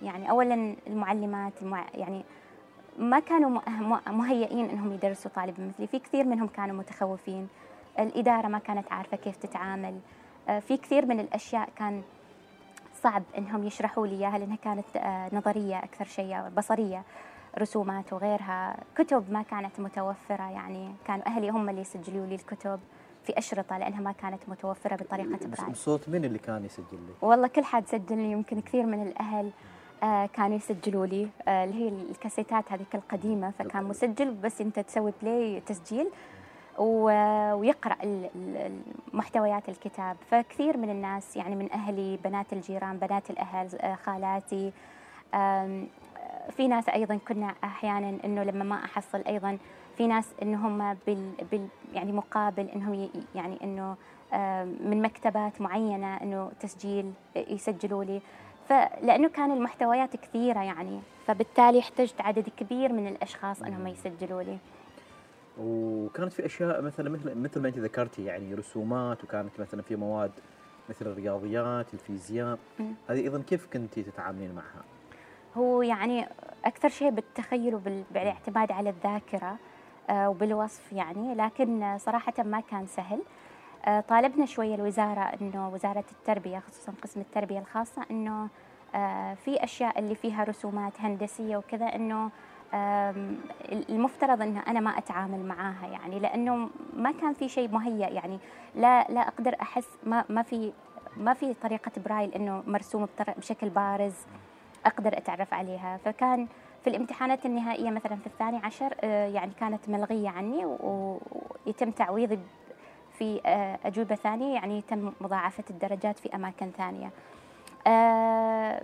[0.03, 2.23] يعني أولا المعلمات المع يعني
[2.99, 3.59] ما كانوا
[4.07, 5.87] مهيئين إنهم يدرسوا طالب مثلي.
[5.87, 7.47] في كثير منهم كانوا متخوفين.
[7.99, 9.99] الإدارة ما كانت عارفة كيف تتعامل.
[10.49, 12.01] آه، في كثير من الأشياء كان
[13.03, 17.03] صعب إنهم يشرحوا لي إياها لأنها كانت آه، نظرية أكثر شيء بصرية.
[17.59, 18.77] رسومات وغيرها.
[18.97, 20.95] كتب ما كانت متوفرة يعني.
[21.07, 22.79] كانوا أهلي هم اللي يسجلوا لي الكتب
[23.23, 27.47] في أشرطة لأنها ما كانت متوفرة بطريقة برايل بصوت من اللي كان يسجل لك؟ والله
[27.47, 29.51] كل حد سجل لي يمكن كثير من الأهل.
[30.33, 31.27] كانوا يسجلوا لي.
[31.47, 36.07] آه اللي هي الكاسيتات هذيك القديمة فكان مسجل بس أنت تسوي play تسجيل
[36.77, 38.81] و- ويقرأ ال- ال-
[39.13, 40.17] محتويات الكتاب.
[40.31, 44.71] فكثير من الناس يعني من أهلي بنات الجيران بنات الأهل آه خالاتي
[46.51, 49.57] في ناس أيضا كنا أحيانا إنه لما ما أحصل أيضا
[49.97, 53.95] في ناس انه هم بال, بال يعني مقابل إنهم يعني إنه
[54.89, 58.21] من مكتبات معينة إنه تسجيل يسجلوا لي.
[58.69, 64.57] فلانه كان المحتويات كثيرة يعني فبالتالي احتجت عدد كبير من الأشخاص إنهم يسجلوا لي
[65.59, 70.31] وكانت في أشياء مثلا مثل مثل ما أنت ذكرتي يعني رسومات وكانت مثلا في مواد
[70.89, 72.57] مثل الرياضيات الفيزياء.
[73.09, 74.83] هذه أيضا كيف كنتي تتعاملين معها؟
[75.57, 76.27] هو يعني
[76.65, 79.55] أكثر شيء بالتخيل وبال- بالاعتماد على الذاكرة
[80.09, 83.19] آه، وبالوصف يعني لكن صراحة ما كان سهل
[84.07, 88.49] طالبنا شوية الوزارة أنه وزارة التربية خصوصا قسم التربية الخاصة أنه
[88.95, 92.29] آه، في أشياء اللي فيها رسومات هندسية وكذا أنه
[93.89, 98.39] المفترض أنه أنا ما أتعامل معاها يعني لأنه ما كان في شيء مهيأ يعني.
[98.75, 100.73] لا لا أقدر أحس ما ما في
[101.17, 104.13] ما في طريقة برايل أنه مرسوم بشكل بارز
[104.85, 105.97] أقدر أتعرف عليها.
[105.97, 106.47] فكان
[106.83, 112.39] في الامتحانات النهائية مثلا في الثاني عشر آه، يعني كانت ملغية عني ويتم تعويضي
[113.13, 117.09] في آه، أجوبة ثانية يعني يتم مضاعفة الدرجات في أماكن ثانية.
[117.87, 118.83] آه،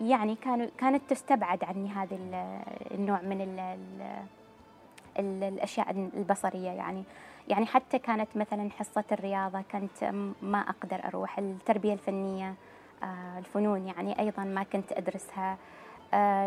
[0.00, 0.36] يعني
[0.78, 2.60] كانت تستبعد عني هذا ال-
[2.94, 4.02] النوع من ال ال
[5.18, 7.04] ال الأشياء البصرية يعني.
[7.48, 10.04] يعني حتى كانت مثلا حصة الرياضة كنت
[10.42, 11.38] ما أقدر أروح.
[11.38, 12.54] التربية الفنية
[13.02, 15.56] آه، الفنون يعني أيضا ما كنت أدرسها.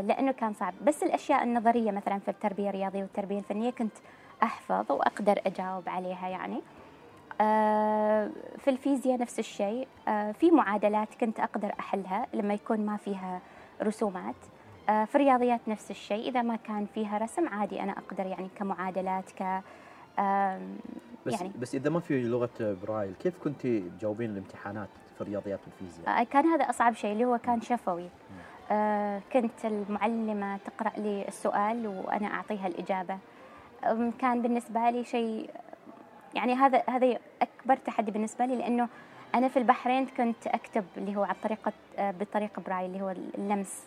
[0.01, 0.73] لأنه كان صعب.
[0.83, 3.93] بس الأشياء النظرية مثلا في التربية الرياضية والتربية الفنية كنت
[4.43, 6.61] أحفظ وأقدر أجاوب عليها يعني.
[8.57, 9.87] في الفيزياء نفس الشيء.
[10.07, 13.41] آه، في معادلات كنت أقدر أحلها لما يكون ما فيها
[13.83, 14.35] رسومات.
[14.89, 16.29] آه، في الرياضيات نفس الشيء.
[16.29, 19.61] إذا ما كان فيها رسم عادي أنا أقدر يعني كمعادلات ك
[21.25, 26.21] بس يعني بس إذا ما في لغة برايل كيف كنت تجاوبين الامتحانات في الرياضيات والفيزياء؟
[26.21, 28.09] آه، كان هذا أصعب شيء اللي هو كان شفوي.
[28.71, 33.17] آه، كنت المعلمة تقرأ لي السؤال وأنا أعطيها الإجابة.
[33.83, 35.49] أم، كان بالنسبة لي شيء
[36.35, 37.17] يعني هذا هذا
[37.71, 38.87] أكبر تحدي بالنسبة لي لأنه
[39.35, 43.83] أنا في البحرين كنت أكتب اللي هو عن طريقة آه، بطريقة برايل اللي هو اللمس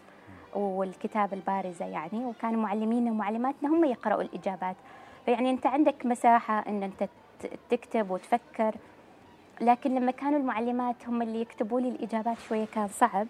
[0.55, 2.25] والكتابة البارزة يعني.
[2.25, 4.77] وكانوا معلمينا ومعلماتنا هم يقرأوا الإجابات.
[5.27, 7.09] فيعني أنت عندك مساحة أن أنت
[7.71, 8.75] تكتب وتفكر.
[9.61, 13.27] لكن لما كانوا المعلمات هم اللي يكتبوا لي الإجابات شوية كان صعب.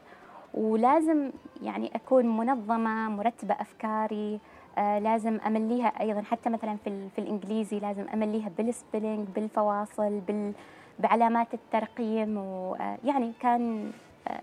[0.54, 1.30] ولازم
[1.62, 4.40] يعني أكون منظمة مرتبة أفكاري
[4.76, 10.52] لازم أمليها أيضا حتى مثلا في, في الإنجليزي لازم أمليها بالسبيلينج بالفواصل بال
[10.98, 13.92] بعلامات الترقيم ويعني كان
[14.28, 14.40] آه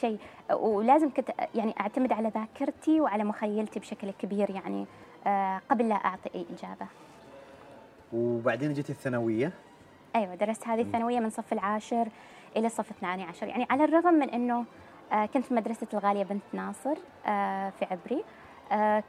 [0.00, 0.18] شيء.
[0.52, 4.86] ولازم كنت يعني أعتمد على ذاكرتي وعلى مخيلتي بشكل كبير يعني
[5.26, 6.86] آه قبل لا أعطي أي إجابة.
[8.12, 9.52] وبعدين جيت الثانوية؟
[10.16, 12.08] أيوه درست هذه الثانوية من صف العاشر
[12.56, 13.46] إلى الثاني عشر.
[13.46, 14.64] يعني على الرغم من إنه
[15.12, 16.94] آه، كنت في مدرسة الغالية بنت ناصر
[17.26, 18.18] آه، في عبري.
[18.18, 18.39] آه،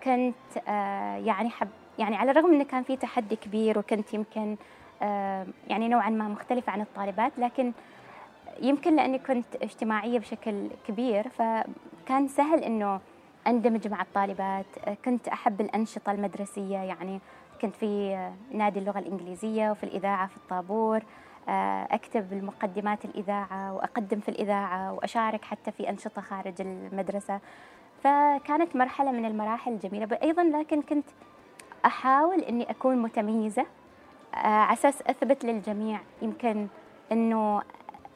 [0.03, 1.67] كنت آه، يعني حب
[1.99, 4.57] يعني على الرغم انه كان في تحدي كبير وكنت يمكن
[5.01, 7.71] آه، يعني نوعا ما مختلفة عن الطالبات لكن
[8.61, 12.99] يمكن لأني كنت اجتماعية بشكل كبير فكان سهل إنه
[13.47, 14.65] أندمج مع الطالبات.
[14.87, 17.19] آه، كنت أحب الأنشطة المدرسية يعني
[17.61, 21.03] كنت في آه، نادي اللغة الإنجليزية وفي الإذاعة في الطابور
[21.49, 27.39] آه، أكتب المقدمات الإذاعة وأقدم في الإذاعة وأشارك حتى في أنشطة خارج المدرسة.
[28.03, 31.05] فكانت مرحلة من المراحل الجميله أيضا لكن كنت
[31.85, 33.65] أحاول إني أكون متميزة
[34.33, 36.67] آه، على أساس أثبت للجميع يمكن
[37.11, 37.61] إنه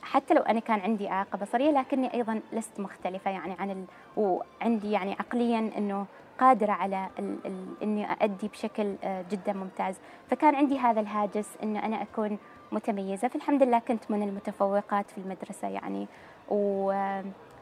[0.02, 3.86] حتى لو أنا كان عندي اعاقه بصرية لكني أيضا لست مختلفة يعني عن ال...
[4.18, 6.06] وعندي يعني عقليا إنه
[6.40, 7.38] قادرة على ال...
[7.46, 7.66] ال...
[7.84, 9.96] إني أأدي بشكل آه، جدا ممتاز.
[10.30, 12.38] فكان عندي هذا الهاجس إنه أنا أكون
[12.72, 13.28] متميزة.
[13.28, 16.08] فالحمد لله كنت من المتفوقات في المدرسة يعني
[16.50, 16.92] و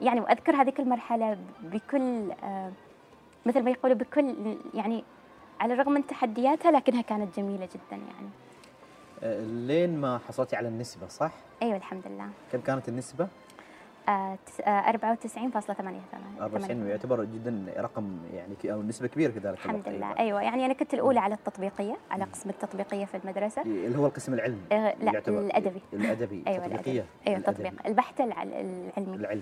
[0.02, 2.32] يعني وأذكر هذيك المرحلة بكل
[3.46, 5.04] مثل ما يقولوا بكل يعني
[5.60, 8.30] على الرغم من تحدياتها لكنها كانت جميلة جدا يعني
[9.24, 13.28] آه، لين ما حصلتي على النسبة صح؟ أيوه الحمد لله كم كانت النسبة؟
[14.10, 16.02] آه، تس- آه، 94.88
[16.42, 19.90] 94 يعتبر جدا رقم يعني أو نسبة كبيرة كذلك الحمد أيضاً.
[19.98, 24.06] لله أيوه يعني أنا كنت الأولى على التطبيقية على قسم التطبيقية في المدرسة اللي هو
[24.06, 27.40] القسم العلمي آه، لا يعتبر- الأدبي الأدبي أيوه التطبيقية أيوه.
[27.40, 29.42] التطبيق البحث الع- العلمي العلمي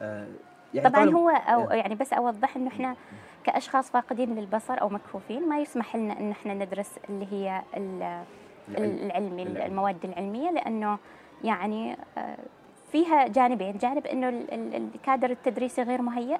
[0.00, 0.26] آه،
[0.74, 1.74] يعني طبعا هو أو آه.
[1.74, 2.96] يعني بس أوضح إنه إحنا
[3.44, 8.22] كأشخاص فاقدين للبصر أو مكفوفين ما يسمح لنا إن إحنا ندرس اللي هي ال-
[8.68, 8.98] العلم.
[9.06, 9.66] العلمي العلم.
[9.72, 10.98] المواد العلمية لأنه
[11.44, 12.36] يعني آه،
[12.92, 13.78] فيها جانبين.
[13.78, 16.38] جانب إنه ال- ال- الكادر التدريسي غير مهيئ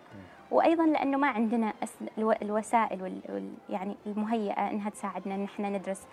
[0.51, 1.73] وأيضا لأنه ما عندنا
[2.19, 6.07] الوسائل وال- يعني المهيئة إنها تساعدنا إن إحنا ندرس.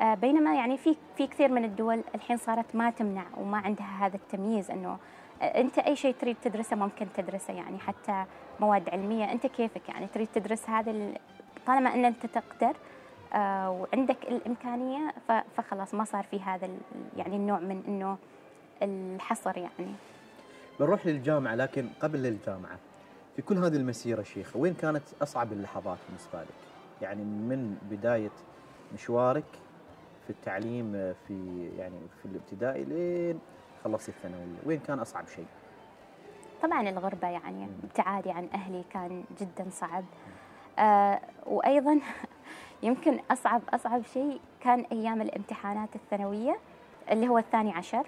[0.00, 4.16] آه، بينما يعني في في كثير من الدول الحين صارت ما تمنع وما عندها هذا
[4.16, 4.98] التمييز إنه
[5.42, 8.24] آه، أنت أي شيء تريد تدرسه ممكن تدرسه يعني حتى
[8.60, 9.32] مواد علمية.
[9.32, 11.18] أنت كيفك يعني تريد تدرس هذا ال-
[11.66, 12.76] طالما إن أنت تقدر
[13.34, 15.14] آه، وعندك الإمكانية
[15.56, 16.68] فخلاص ما صار في هذا
[17.16, 18.16] يعني النوع من إنه
[18.82, 19.92] الحصر يعني.
[20.80, 22.78] بنروح للجامعة لكن قبل الجامعة
[23.36, 26.48] في كل هذه المسيرة شيخه وين كانت أصعب اللحظات بالنسبة لك؟
[27.02, 28.30] يعني من بداية
[28.94, 29.44] مشوارك
[30.26, 33.40] في التعليم في يعني في الابتدائي لين
[33.84, 35.46] خلصتي الثانوية، وين كان أصعب شيء؟
[36.62, 40.04] طبعا الغربة يعني ابتعادي عن أهلي كان جدا صعب.
[40.78, 42.00] آه وأيضا
[42.82, 46.56] يمكن أصعب أصعب شيء كان أيام الامتحانات الثانوية
[47.10, 48.06] اللي هو الثاني عشر.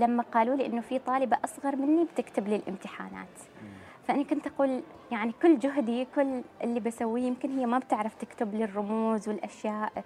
[0.00, 3.38] لما قالوا لي إنه في طالبة أصغر مني بتكتب لي الامتحانات.
[4.08, 8.64] فأنا كنت أقول يعني كل جهدي كل اللي بسويه يمكن هي ما بتعرف تكتب لي
[8.64, 10.04] الرموز والأشياء.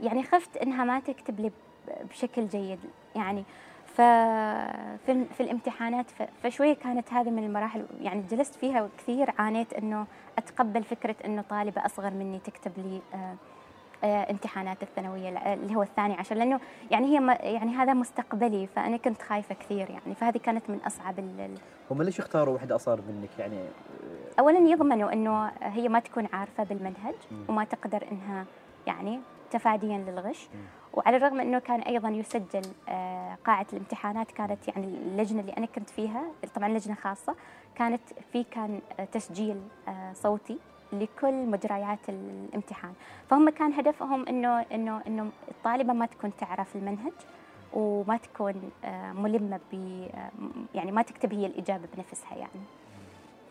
[0.00, 1.50] يعني خفت إنها ما تكتب لي
[2.10, 2.78] بشكل جيد.
[3.16, 3.44] يعني
[3.86, 4.00] ف
[5.06, 6.06] في, الامتحانات
[6.42, 10.06] فشوية كانت هذه من المراحل يعني جلست فيها كثير عانيت إنه
[10.38, 13.34] أتقبل فكرة إنه طالبة أصغر مني تكتب لي آه،
[14.04, 19.22] امتحانات الثانوية ال- اللي هو الثاني عشر لأنه يعني هي يعني هذا مستقبلي فأنا كنت
[19.22, 21.58] خايفة كثير يعني فهذه كانت من أصعب ال-
[21.90, 26.64] هم ليش اختاروا واحدة أصغر منك يعني؟ آه، اولا يضمنوا إنه هي ما تكون عارفة
[26.64, 27.14] بالمنهج.
[27.48, 28.44] وما تقدر إنها
[28.86, 30.48] يعني تفاديا للغش.
[30.94, 35.90] وعلى الرغم إنه كان أيضا يسجل آه، قاعة الامتحانات كانت يعني اللجنة اللي أنا كنت
[35.90, 36.22] فيها
[36.54, 37.34] طبعا لجنة خاصة
[37.74, 38.00] كانت
[38.32, 40.58] في كان آه، تسجيل آه، صوتي.
[40.92, 42.92] لكل مجريات الامتحان.
[43.30, 47.12] فهم كان هدفهم إنه إنه إنه الطالبة ما تكون تعرف المنهج
[47.72, 50.30] وما تكون آه، ملمة ب آه،
[50.74, 52.60] يعني ما تكتب هي الإجابة بنفسها يعني.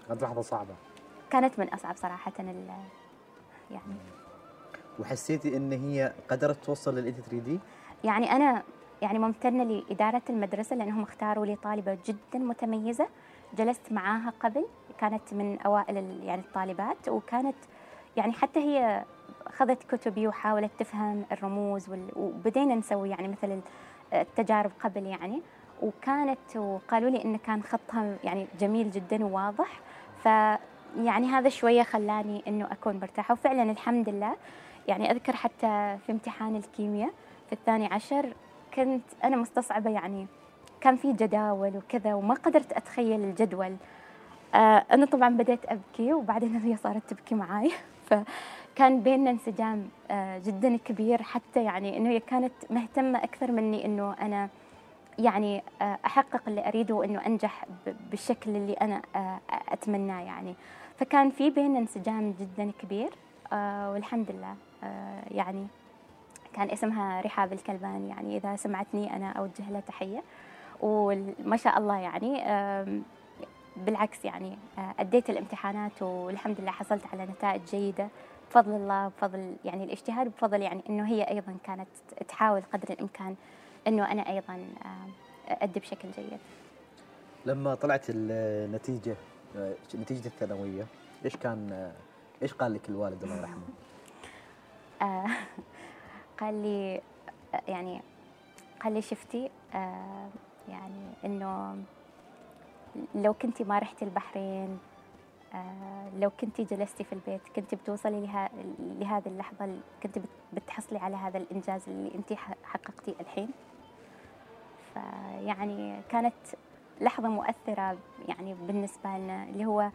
[0.07, 0.75] كانت لحظة صعبة.
[1.29, 2.67] كانت من أصعب صراحة ال-
[3.71, 3.95] يعني.
[4.99, 7.59] وحسيتي إن هي قدرت توصل لل 3 دي
[8.03, 8.63] يعني أنا
[9.01, 13.07] يعني ممتنة لإدارة المدرسة لأنهم اختاروا لي طالبة جدا متميزة.
[13.57, 14.65] جلست معاها قبل
[15.03, 17.55] كانت من أوائل ال- يعني الطالبات وكانت
[18.17, 19.03] يعني حتى هي
[19.47, 23.61] أخذت كتبي وحاولت تفهم الرموز وبدينا نسوي يعني مثل ال-
[24.13, 25.41] التجارب قبل يعني.
[25.81, 29.79] وكانت وقالوا لي إن كان خطها يعني جميل جدا وواضح.
[30.23, 30.25] ف
[30.97, 33.33] يعني هذا شوية خلاني إنه أكون مرتاحة.
[33.33, 34.35] وفعلا الحمد لله.
[34.87, 37.09] يعني أذكر حتى في امتحان الكيمياء
[37.47, 38.33] في الثاني عشر
[38.73, 40.27] كنت أنا مستصعبة يعني
[40.81, 43.75] كان في جداول وكذا وما قدرت أتخيل الجدول.
[44.93, 47.71] أنا طبعا بديت أبكي وبعدين هي صارت تبكي معاي.
[48.09, 51.21] فكان بيننا انسجام آه جدا كبير.
[51.23, 54.49] حتى يعني إنه هي كانت مهتمة أكثر مني إنه أنا
[55.19, 57.65] يعني آه أحقق اللي أريده وإنه أنجح
[58.11, 59.39] بالشكل اللي أنا آه
[59.71, 60.55] أتمناه يعني.
[60.97, 63.09] فكان في بيننا انسجام جدا كبير
[63.53, 65.67] آه والحمد لله آه يعني
[66.53, 70.23] كان اسمها رحاب الكلباني يعني إذا سمعتني أنا أوجه لها تحية.
[70.81, 72.43] وما شاء الله يعني
[73.77, 78.07] بالعكس يعني آه، أديت الامتحانات والحمد لله حصلت على نتائج جيدة
[78.49, 81.87] بفضل الله بفضل يعني الاجتهاد بفضل يعني إنه هي أيضا كانت
[82.27, 83.35] تحاول قدر الإمكان
[83.87, 85.11] إنه أنا أيضا آم،
[85.47, 86.39] أدي بشكل جيد
[87.45, 89.15] لما طلعت النتيجة
[89.57, 90.85] آه، نتيجة الثانوية
[91.25, 91.91] إيش كان آه،
[92.43, 93.63] إيش قال لك الوالد الله يرحمه؟
[95.01, 95.25] آه،
[96.39, 97.01] قال لي
[97.53, 98.01] آه، يعني
[98.83, 100.29] قال لي شفتي آه،
[100.69, 101.75] يعني إنه
[103.15, 104.79] لو كنتي ما رحتي البحرين
[105.53, 109.75] آه، لو كنتي جلستي في البيت كنتي بتوصلي لها لهذه اللحظة
[110.05, 110.21] بت-
[110.53, 113.49] بتحصلي على هذا الإنجاز اللي أنت حققتيه الحين.
[114.93, 116.33] فيعني كانت
[117.01, 119.89] لحظة مؤثرة يعني بالنسبة لنا اللي هو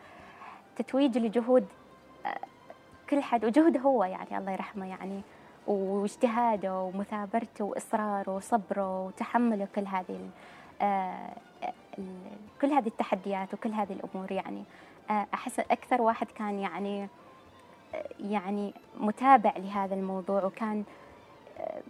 [0.77, 1.67] تتويج لجهود
[2.27, 2.39] آه،
[3.11, 5.23] كل حد وجهده هو يعني الله يرحمه يعني
[5.67, 10.29] واجتهاده ومثابرته وإصراره وصبره وتحمله كل هذه
[12.61, 14.65] كل هذه التحديات وكل هذه الأمور يعني
[15.11, 17.09] آه، أحس أكثر واحد كان يعني
[17.95, 20.85] آه، يعني متابع لهذا الموضوع وكان
[21.59, 21.81] آه،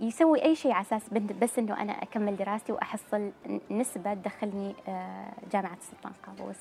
[0.00, 3.30] يسوي أي شيء على أساس بن- بس إنه أنا أكمل دراستي وأحصل
[3.70, 4.74] نسبة تدخلني
[5.52, 6.56] جامعة السلطان قابوس.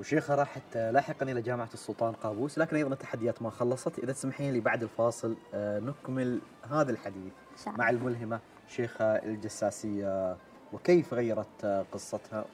[0.00, 3.98] وشيخة راحت لاحقا إلى جامعة السلطان قابوس لكن أيضا التحديات ما خلصت.
[3.98, 7.32] إذا تسمحين لي بعد الفاصل نكمل هذا الحديث
[7.64, 10.36] شاء مع الملهمة شيخة الجساسية
[10.72, 12.44] وكيف غيرت قصتها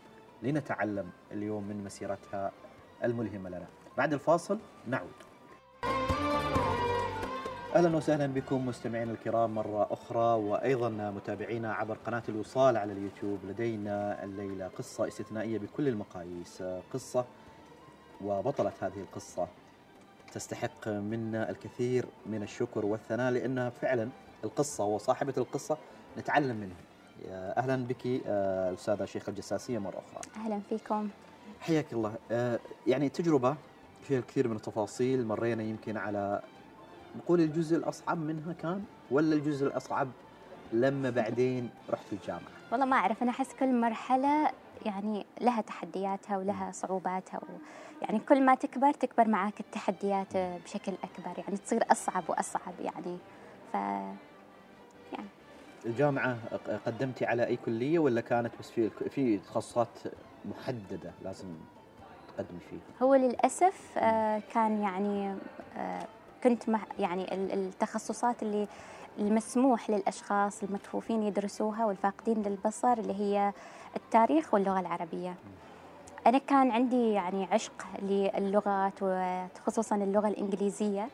[0.43, 2.53] لنتعلم اليوم من مسيرتها
[3.05, 3.67] الملهمة لنا.
[3.97, 5.13] بعد الفاصل نعود.
[7.75, 13.39] أهلا وسهلا بكم مستمعينا الكرام مرة أخرى وأيضا متابعينا عبر قناة الوصال على اليوتيوب.
[13.45, 16.63] لدينا الليلة قصة استثنائية بكل المقاييس.
[16.93, 17.25] قصة
[18.25, 19.49] وبطلة هذه القصة
[20.33, 24.09] تستحق منا الكثير من الشكر والثناء لأنها فعلا
[24.45, 25.79] القصة وصاحبة القصة
[26.19, 26.96] نتعلم منها.
[27.31, 30.45] أهلا بك آه، الأستاذة شيخ الجساسية مرة أخرى.
[30.45, 31.09] أهلا فيكم.
[31.61, 32.15] حياك الله.
[32.31, 33.57] آه، يعني تجربة
[34.03, 36.43] فيها الكثير من التفاصيل مرينا يمكن على
[37.17, 40.09] نقول الجزء الأصعب منها كان ولا الجزء الأصعب
[40.73, 44.51] لما بعدين رحت الجامعة؟ والله ما أعرف أنا أحس كل مرحلة
[44.87, 47.47] يعني لها تحدياتها ولها صعوباتها و
[48.03, 53.19] يعني كل ما تكبر تكبر معاك التحديات بشكل أكبر يعني تصير أصعب وأصعب يعني.
[53.73, 53.77] ف
[55.87, 56.39] الجامعة
[56.87, 59.89] قدمتي على أي كلية ولا كانت بس في في تخصصات
[60.45, 61.47] محددة لازم
[62.37, 65.35] تقدمي فيها؟ هو للأسف آه، كان يعني
[65.77, 66.07] آه،
[66.45, 66.63] كنت
[66.99, 68.69] يعني ال- التخصصات اللي
[69.19, 73.53] المسموح للأشخاص المكفوفين يدرسوها والفاقدين للبصر اللي هي
[73.97, 75.35] التاريخ واللغة العربية.
[76.27, 81.09] أنا كان عندي يعني عشق للغات وخصوصا اللغة الإنجليزية.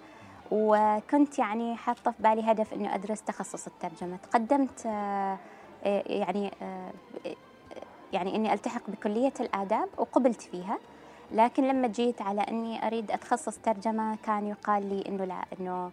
[0.53, 4.17] وكنت يعني حاطة في بالي هدف إنه أدرس تخصص الترجمة.
[4.17, 5.39] تقدمت آه،
[5.85, 6.91] آه، يعني آه،
[8.13, 10.79] يعني إني ألتحق بكلية الآداب وقبلت فيها
[11.33, 15.91] لكن لما جيت على إني أريد أتخصص ترجمة كان يقال لي إنه لا إنه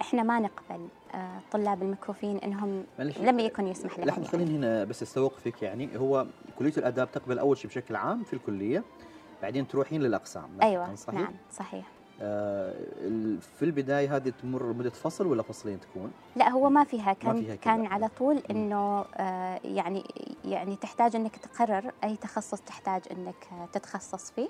[0.00, 4.08] إحنا ما نقبل آه، طلاب المكفوفين إنهم لم يكن يسمح لهم.
[4.08, 4.28] لحظة يعني.
[4.32, 5.98] خليني هنا بس استوقفك يعني.
[5.98, 6.26] هو
[6.58, 8.82] كلية الآداب تقبل أول شيء بشكل عام في الكلية
[9.42, 10.50] بعدين تروحين للأقسام.
[10.58, 11.84] لا أيوه صحيح؟ نعم صحيح.
[13.40, 17.12] في البداية هذه تمر مدة فصل ولا فصلين تكون؟ لا هو ما فيها.
[17.12, 17.74] كان فيها كذا.
[17.74, 20.04] كان على طول إنه آه، يعني
[20.44, 24.48] يعني تحتاج إنك تقرر أي تخصص تحتاج إنك آه، تتخصص فيه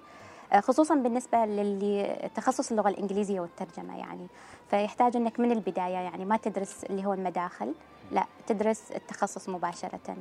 [0.53, 4.27] آه، خصوصا بالنسبة للي تخصص اللغة الإنجليزية والترجمة يعني.
[4.71, 7.75] فيحتاج إنك من البداية يعني ما تدرس اللي هو المداخل
[8.13, 10.17] لا تدرس التخصص مباشرة.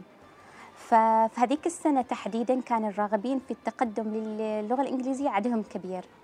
[0.75, 5.97] ففي هذيك السنة تحديدا كان الراغبين في التقدم للغة الإنجليزية عددهم كبير.
[6.03, 6.18] آه،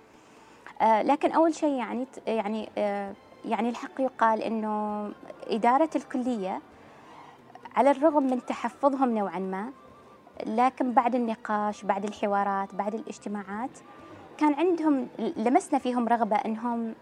[0.82, 3.12] لكن أول شيء يعني يعني آه،
[3.44, 5.10] يعني الحق يقال إنه
[5.46, 6.60] إدارة الكلية
[7.76, 9.70] على الرغم من تحفظهم نوعا ما
[10.46, 13.70] لكن بعد النقاش بعد الحوارات بعد الاجتماعات
[14.38, 16.94] كان عندهم لمسنا فيهم رغبة إنهم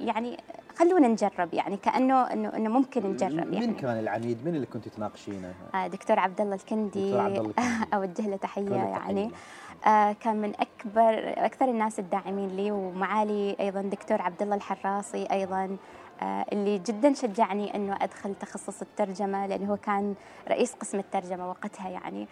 [0.00, 0.36] يعني
[0.76, 4.88] خلونا نجرب يعني كأنه إنه إنه ممكن نجرب يعني مين كان العميد؟ مين اللي كنت
[4.88, 7.86] تناقشينه؟ آه، دكتور عبد الله الكندي دكتور عبد الله الكندي.
[7.94, 9.40] أوجه له تحية يعني التحية.
[9.86, 15.76] آه، كان من اكبر أكثر الناس الداعمين لي ومعالي أيضا دكتور عبد الله الحراسي أيضا
[16.22, 20.14] آه، اللي جدا شجعني إنه أدخل تخصص الترجمة لأنه هو كان
[20.48, 22.26] رئيس قسم الترجمة وقتها يعني.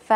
[0.00, 0.12] ف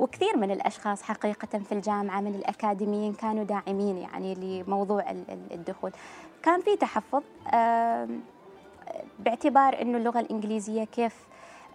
[0.00, 5.90] وكثير من الأشخاص حقيقه في الجامعة من الأكاديميين كانوا داعمين يعني لموضوع ال- ال- الدخول.
[6.42, 7.22] كان في تحفظ
[7.54, 8.20] آم،
[9.18, 11.29] باعتبار إنه اللغة الإنجليزية كيف آه،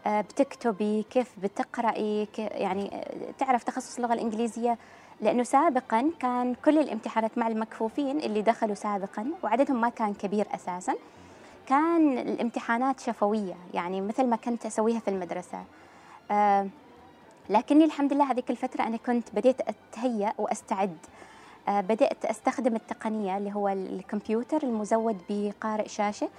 [0.08, 4.78] بتكتبي كيف بتقرأي يعني تعرف تخصص اللغة الإنجليزية؟
[5.22, 10.94] لأنه سابقا كان كل الامتحانات مع المكفوفين اللي دخلوا سابقا وعددهم ما كان كبير أساسا.
[11.68, 15.64] كان الامتحانات شفوية يعني مثل ما كنت أسويها في المدرسة.
[16.32, 16.68] آه،
[17.50, 20.98] لكني الحمد لله هذيك الفترة أنا كنت بديت أتهيأ وأستعد.
[21.68, 26.30] آه، بدأت أستخدم التقنية اللي هو الكمبيوتر المزود بقارئ شاشة.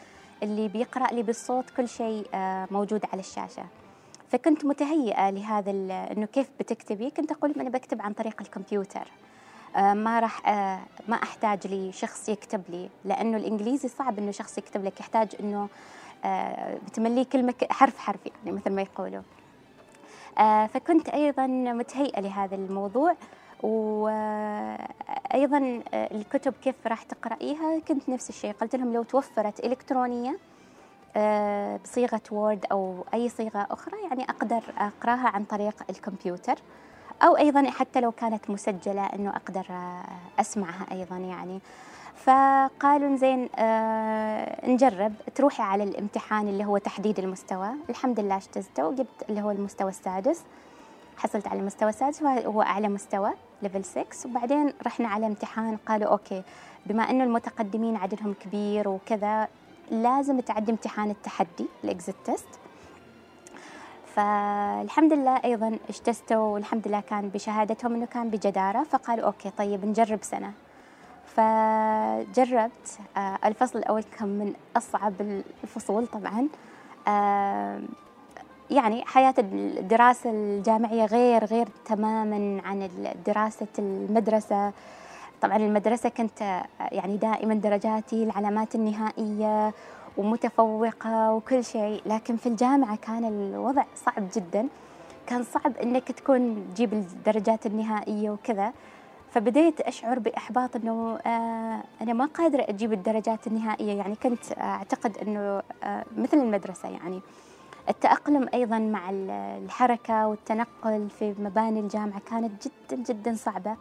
[0.43, 3.64] اللي بيقرأ لي بالصوت كل شيء آه، موجود على الشاشة.
[4.30, 5.70] فكنت متهيئة لهذا
[6.12, 9.09] إنه كيف بتكتبي؟ كنت أقول أنا بكتب عن طريق الكمبيوتر.
[9.76, 14.59] آه، ما راح آه، ما أحتاج لي شخص يكتب لي لأنه الإنجليزي صعب إنه شخص
[14.59, 15.01] يكتب لك.
[15.01, 15.28] يحتاج
[16.24, 19.22] آه، بتمليه كلمة ك- حرف حرف يعني مثل ما يقولوا.
[20.66, 23.16] فكنت أيضا متهيئة لهذا الموضوع.
[23.62, 24.22] وأيضا
[25.94, 30.38] الكتب كيف راح تقرأيها؟ كنت نفس الشيء قلت لهم لو توفرت إلكترونية
[31.16, 36.54] آه، بصيغة وورد أو أي صيغة أخرى يعني أقدر أقرأها عن طريق الكمبيوتر.
[37.22, 40.02] أو أيضا حتى لو كانت مسجلة أنه أقدر آه،
[40.40, 41.61] أسمعها أيضا يعني.
[42.16, 45.12] فقالوا زين آه نجرب.
[45.34, 47.68] تروحي على الامتحان اللي هو تحديد المستوى.
[47.90, 50.42] الحمد لله اجتزته وجبت اللي هو المستوى السادس.
[51.16, 53.30] حصلت على المستوى السادس وهو هو أعلى مستوى.
[53.62, 56.43] level 6 وبعدين رحنا على امتحان قالوا okay
[56.86, 59.48] بما أنه المتقدمين عددهم كبير وكذا
[59.90, 62.49] لازم تعدي امتحان التحدي ال exit test.
[64.14, 68.82] فالحمد لله أيضا اجتزته والحمد لله كان بشهادتهم أنه كان بجدارة.
[68.82, 70.52] فقالوا okay طيب نجرب سنة.
[71.26, 75.14] فجربت آه، الفصل الأول كان من أصعب
[75.64, 76.48] الفصول طبعا.
[77.09, 77.80] آه،
[78.71, 82.89] يعني حياة الدراسة الجامعية غير غير تماما عن
[83.27, 84.73] دراسة المدرسة.
[85.43, 86.62] طبعا المدرسة كنت
[86.93, 89.73] يعني دائما درجاتي العلامات النهائية
[90.17, 94.69] ومتفوقة وكل شيء لكن في الجامعة كان الوضع صعب جدا.
[95.27, 98.73] كان صعب إنك تكون تجيب الدرجات النهائية وكذا.
[99.31, 103.93] فبديت أشعر بإحباط إنه آه أنا ما قادرة أجيب الدرجات النهائية.
[103.99, 107.21] يعني كنت أعتقد إنه آه مثل المدرسة يعني.
[107.89, 109.30] التأقلم أيضا مع ال-
[109.64, 113.76] الحركة والتنقل في مباني الجامعة كانت جدا جدا صعبة.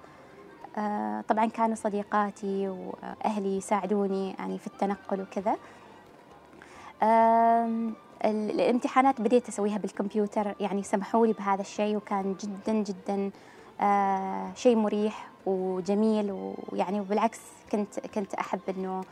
[0.77, 5.55] آه طبعا كانوا صديقاتي وأهلي يساعدوني يعني في التنقل وكذا.
[8.25, 13.31] الامتحانات بديت أسويها بالكمبيوتر يعني سمحوا لي بهذا الشيء وكان جدا جدا
[13.81, 16.31] آه شيء مريح وجميل
[16.71, 17.39] ويعني وبالعكس
[17.71, 19.03] كنت كنت أحب إنه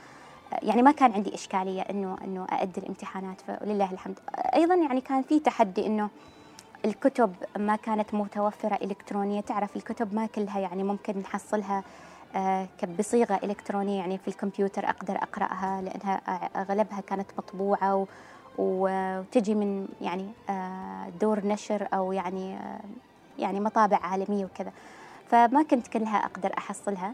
[0.61, 4.19] يعني ما كان عندي إشكالية إنه إنه أأدي الامتحانات فلله الحمد.
[4.35, 6.09] أيضا يعني كان في تحدي إنه
[6.85, 9.41] الكتب ما كانت متوفرة إلكترونية.
[9.41, 11.83] تعرف الكتب ما كلها يعني ممكن نحصلها
[12.35, 12.67] آه،
[12.99, 13.99] بصيغة إلكترونية.
[13.99, 18.07] يعني في الكمبيوتر أقدر أقرأها لأنها آه، أغلبها كانت مطبوعة
[18.57, 22.57] وتجي من يعني آه، دور نشر أو يعني
[23.39, 24.71] يعني مطابع عالمية وكذا.
[25.29, 27.13] فما كنت كلها أقدر أحصلها.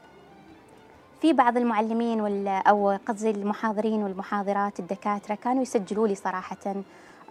[1.21, 6.75] في بعض المعلمين وال أو قصدي المحاضرين والمحاضرات الدكاترة كانوا يسجلوا لي صراحة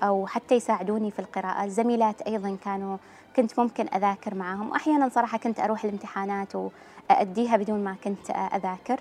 [0.02, 1.64] أو حتى يساعدوني في القراءة.
[1.64, 2.96] الزميلات أيضا كانوا
[3.36, 4.70] كنت ممكن أذاكر معاهم.
[4.70, 9.00] واحيانا صراحة كنت أروح الامتحانات واديها بدون ما كنت أذاكر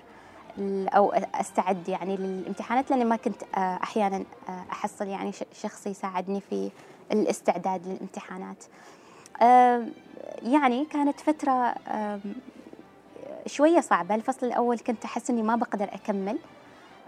[0.88, 5.32] أو أستعد يعني للامتحانات لأني ما كنت أحيانا أحصل يعني
[5.62, 6.70] شخص يساعدني في
[7.12, 8.64] الاستعداد للامتحانات.
[10.42, 11.74] يعني كانت فترة
[13.46, 14.14] شوية صعبة.
[14.14, 16.38] الفصل الأول كنت أحس إني ما بقدر أكمل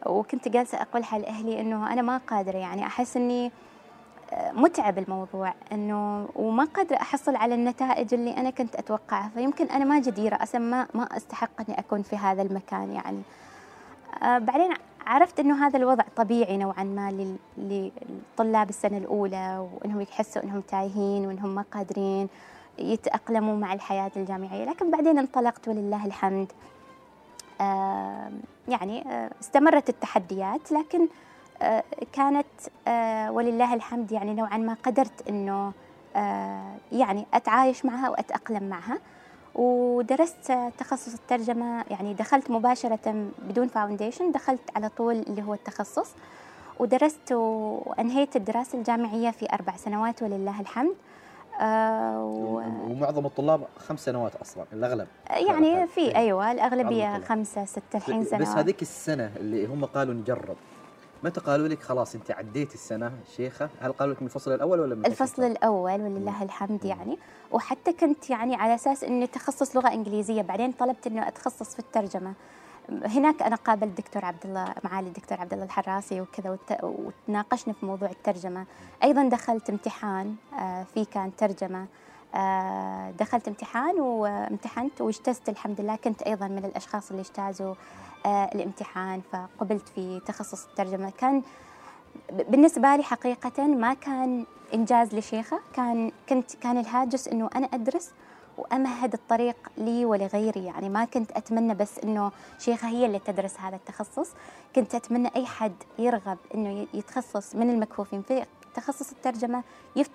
[0.06, 2.58] وكنت جالسة أقولها لأهلي إنه أنا ما قادرة.
[2.58, 3.52] يعني أحس إني
[4.32, 9.30] آه، متعب الموضوع إنه وما قادرة أحصل على النتائج اللي أنا كنت أتوقعها.
[9.34, 13.22] فيمكن أنا ما جديرة أصلا ما ما أستحق إني أكون في هذا المكان يعني.
[14.22, 14.74] آه بعدين
[15.06, 21.54] عرفت إنه هذا الوضع طبيعي نوعا ما للطلاب السنة الأولى وإنهم يحسوا إنهم تايهين وإنهم
[21.54, 22.28] ما قادرين.
[22.78, 24.64] يتأقلموا مع الحياة الجامعية.
[24.64, 26.52] لكن بعدين انطلقت ولله الحمد.
[28.68, 31.08] يعني آه استمرت التحديات لكن
[31.62, 32.46] آه كانت
[32.88, 35.72] آه ولله الحمد يعني نوعا ما قدرت إنه
[36.92, 38.98] يعني أتعايش معها وأتأقلم معها.
[39.54, 46.10] ودرست تخصص الترجمة يعني دخلت مباشرة بدون فاونديشن دخلت على طول اللي هو التخصص.
[46.78, 50.94] ودرست وأنهيت الدراسة الجامعية في أربع سنوات ولله الحمد.
[51.60, 52.62] و...
[52.90, 55.06] ومعظم الطلاب خمس سنوات أصلا الأغلب.
[55.30, 56.16] يعني في إيه.
[56.16, 60.56] أيوه الأغلبية خمسة ستة الحين سنوات بس هذيك السنة اللي هم قالوا نجرب.
[61.24, 64.94] متى قالوا لك خلاص أنت عديت السنة شيخة؟ هل قالوا لك من الفصل الأول ولا
[64.94, 67.18] من الفصل الأول ولله الحمد يعني.
[67.52, 72.32] وحتى كنت يعني على أساس إني تخصص لغة إنجليزية بعدين طلبت إنه أتخصص في الترجمة.
[72.90, 78.10] هناك أنا قابلت دكتور عبد الله معالي الدكتور عبد الله الحراسي وكذا وتناقشنا في موضوع
[78.10, 78.66] الترجمة.
[79.04, 81.86] أيضا دخلت امتحان آه، في كان ترجمة.
[82.34, 85.96] آه، دخلت امتحان وامتحنت واجتزت الحمد لله.
[85.96, 87.74] كنت أيضا من الأشخاص اللي اجتازوا
[88.26, 91.10] آه، الامتحان فقبلت في تخصص الترجمة.
[91.18, 91.42] كان
[92.32, 95.60] بالنسبة لي حقيقة ما كان إنجاز لشيخة.
[95.72, 98.10] كان كنت كان الهاجس إنه أنا أدرس
[98.60, 103.76] وأمهد الطريق لي ولغيري يعني ما كنت أتمنى بس إنه شيخة هي اللي تدرس هذا
[103.76, 104.30] التخصص.
[104.74, 108.22] كنت أتمنى أي حد يرغب إنه يتخصص من المكفوفين.
[108.22, 108.44] في
[108.74, 109.62] تخصص الترجمة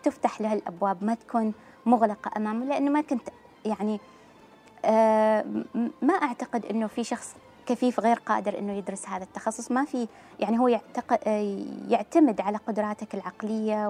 [0.03, 1.53] تفتح له الأبواب ما تكون
[1.85, 3.29] مغلقة أمامه لأنه ما كنت
[3.65, 3.99] يعني
[4.85, 5.45] آه
[6.01, 7.35] ما أعتقد إنه في شخص
[7.65, 9.71] كفيف غير قادر إنه يدرس هذا التخصص.
[9.71, 10.07] ما في
[10.39, 10.67] يعني هو
[11.89, 13.87] يعتمد على قدراتك العقليه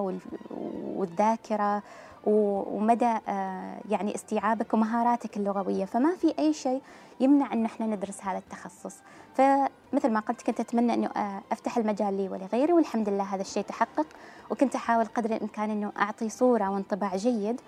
[0.96, 1.82] والذاكرة
[2.26, 5.84] ومدى آه، يعني استيعابك ومهاراتك اللغوية.
[5.84, 6.82] فما في أي شيء
[7.20, 8.96] يمنع إن إحنا ندرس هذا التخصص.
[9.34, 13.62] فمثل ما قلت كنت أتمنى إنه آه، أفتح المجال لي ولغيري والحمد لله هذا الشيء
[13.62, 14.06] تحقق.
[14.50, 17.60] وكنت أحاول قدر الإمكان إنه أعطي صورة وانطباع جيد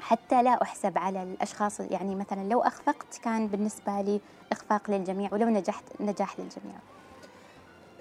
[0.00, 1.80] حتى لا أحسب على الأشخاص.
[1.80, 4.20] يعني مثلا لو أخفقت كان بالنسبة لي
[4.52, 6.76] إخفاق للجميع ولو نجحت نجاح للجميع.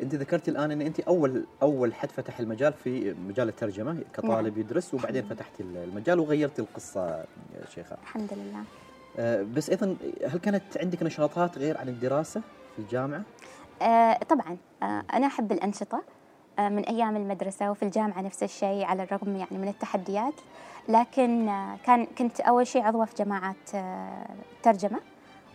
[0.01, 4.59] أنت ذكرتي الآن إن أنت اول أول حد فتح المجال في مجال الترجمة كطالب نعم.
[4.59, 7.23] يدرس وبعدين فتحتي المجال وغيرتي القصة
[7.75, 7.97] شيخة.
[8.01, 8.63] الحمد لله.
[9.19, 9.95] آه بس أيضا
[10.27, 12.41] هل كانت عندك نشاطات غير عن الدراسة
[12.75, 13.23] في الجامعة؟
[13.81, 14.57] آه طبعا.
[14.83, 16.03] آه أنا أحب الأنشطة
[16.59, 20.33] آه من أيام المدرسة وفي الجامعة نفس الشيء على الرغم يعني من التحديات.
[20.89, 24.25] لكن آه، كان كنت أول شيء عضوة في جماعات آه،
[24.63, 24.99] ترجمة.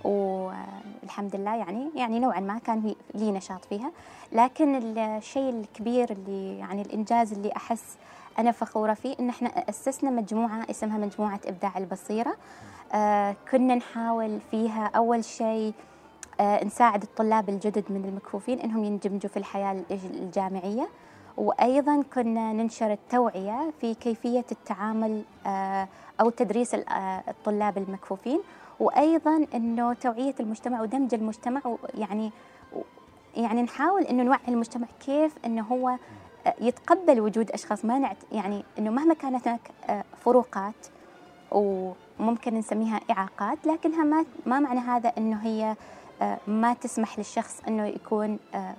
[0.07, 3.91] والحمد لله يعني يعني نوعا ما كان لي نشاط فيها.
[4.33, 7.97] لكن الشيء الكبير اللي يعني الإنجاز اللي أحس
[8.39, 12.37] أنا فخورة فيه إن إحنا أسسنا مجموعة اسمها مجموعة إبداع البصيرة.
[12.95, 15.73] آه كنا نحاول فيها أول شيء
[16.41, 20.89] آه نساعد الطلاب الجدد من المكفوفين إنهم يندمجوا في الحياة الجامعية.
[21.37, 25.89] وأيضا كنا ننشر التوعية في كيفية التعامل آه،
[26.21, 28.41] أو تدريس آه، الطلاب المكفوفين.
[28.81, 31.61] وأيضا أنه توعية المجتمع ودمج المجتمع
[31.95, 32.33] يعني
[33.37, 35.89] يعني نحاول أنه نوعي المجتمع كيف أنه هو
[36.47, 37.85] آه، يتقبل وجود أشخاص.
[37.85, 39.71] ما نعت يعني أنه مهما كانت هناك
[40.25, 40.87] فروقات
[41.51, 45.77] وممكن نسميها إعاقات لكنها ما ما معنى هذا أنه هي
[46.47, 48.39] ما تسمح للشخص أنه يكون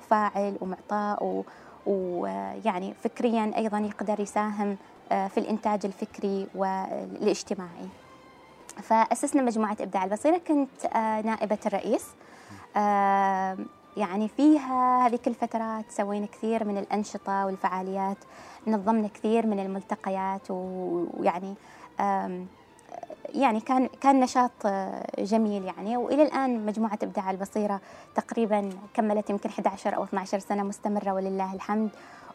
[0.10, 1.44] فاعل ومعطاء
[1.88, 4.78] ويعني فكريا أيضا يقدر يساهم
[5.12, 7.88] آه، في الإنتاج الفكري والإجتماعي.
[8.82, 12.06] فأسسنا مجموعة إبداع البصيرة كنت آه، نائبة الرئيس.
[12.78, 13.58] آه،
[13.98, 18.18] يعني فيها هذيك الفترات سوينا كثير من الأنشطة والفعاليات
[18.68, 21.56] نظمنا كثير من الملتقيات ويعني
[23.36, 25.98] يعني كان كان نشاط آه، جميل يعني.
[25.98, 27.82] وإلى الآن مجموعة إبداع البصيرة
[28.16, 31.90] تقريبا كملت يمكن 11 أو 12 سنة مستمرة ولله الحمد.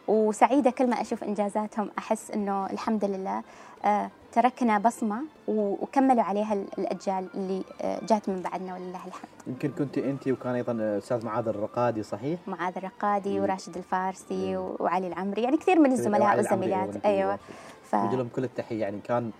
[0.07, 3.43] وسعيدة كل ما أشوف إنجازاتهم أحس إنه الحمد لله.
[4.33, 9.29] تركنا بصمة وكملوا عليها الأجيال اللي آه، جات من بعدنا ولله الحمد.
[9.47, 15.41] يمكن كنت أنت وكان أيضا أستاذ معاذ الرقادي صحيح؟ معاذ الرقادي وراشد الفارسي وعلي العمري
[15.43, 17.39] يعني كثير من الزملاء والزميلات أيوه.
[17.83, 17.95] ف...
[17.95, 18.81] لهم كل التحية.
[18.81, 19.31] يعني كان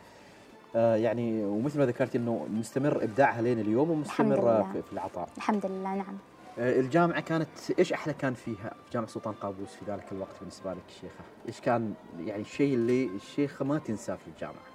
[0.75, 5.29] آه، يعني ومثل ما ذكرتي إنه مستمر إبداعها لين اليوم ومستمر في, العطاء.
[5.37, 6.17] الحمد لله نعم.
[6.59, 7.47] آه، الجامعة كانت
[7.79, 11.61] إيش أحلى كان فيها؟ في جامعة سلطان قابوس في ذلك الوقت بالنسبة لك الشيخة؟ إيش
[11.61, 14.72] كان يعني الشيء اللي الشيخة ما تنساه في الجامعة؟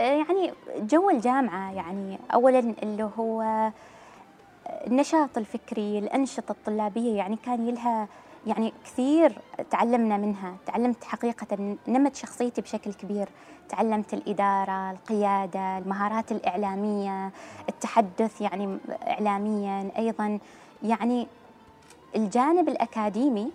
[0.00, 3.70] يعني جو الجامعة يعني أولا اللي هو
[4.86, 8.08] النشاط الفكري الأنشطة الطلابية يعني كان لها
[8.46, 9.38] يعني كثير
[9.70, 10.54] تعلمنا منها.
[10.66, 13.28] تعلمت حقيقة نمت شخصيتي بشكل كبير.
[13.68, 17.30] تعلمت الإدارة القيادة المهارات الإعلامية
[17.68, 20.38] التحدث يعني إعلاميا أيضا.
[20.82, 21.26] يعني
[22.16, 23.52] الجانب الأكاديمي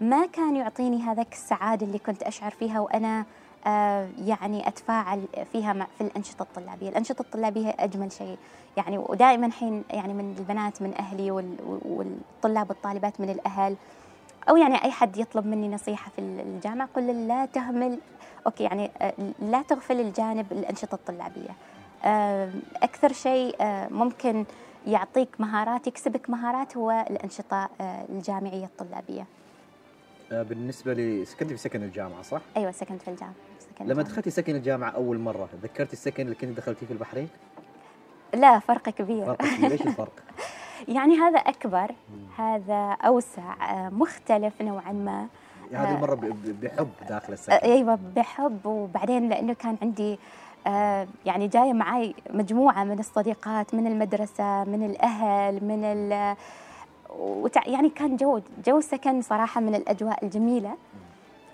[0.00, 3.24] ما كان يعطيني هذاك السعادة اللي كنت أشعر فيها وأنا آه،
[4.26, 6.88] يعني أتفاعل فيها في الأنشطة الطلابية.
[6.88, 8.38] الأنشطة الطلابية أجمل شيء.
[8.76, 13.76] يعني ودائما حين يعني من البنات من أهلي والطلاب والطالبات من الأهل
[14.48, 17.98] أو يعني أي حد يطلب مني نصيحة في الجامعة قل لا تهمل.
[18.46, 21.50] أوكي يعني آه، لا تغفل الجانب الأنشطة الطلابية.
[22.04, 22.50] آه،
[22.82, 23.56] أكثر شيء
[23.90, 24.44] ممكن
[24.86, 29.26] يعطيك مهارات يكسبك مهارات هو الأنشطة الجامعية الطلابية.
[30.30, 33.34] بالنسبة لي سكنت في سكن الجامعة صح؟ أيوة سكنت في الجامعة.
[33.76, 37.28] سكن لما دخلتي سكن الجامعة أول مرة ذكرتي السكن اللي كنت دخلتيه في البحرين؟
[38.34, 39.24] لا فرق كبير.
[39.24, 39.68] فرق كبير.
[39.68, 40.12] ليش الفرق؟
[40.96, 41.94] يعني هذا أكبر
[42.38, 45.26] هذا أوسع آه، مختلف نوعا ما.
[45.72, 46.14] هذه المرة
[46.62, 48.66] بحب داخل السكن أيوة بحب.
[48.66, 50.18] وبعدين لأنه كان عندي
[50.66, 56.36] آه، يعني جاية معي مجموعة من الصديقات من المدرسة من الأهل من ال
[57.66, 60.70] يعني كان جو جو السكن صراحة من الأجواء الجميلة.
[60.70, 60.95] آه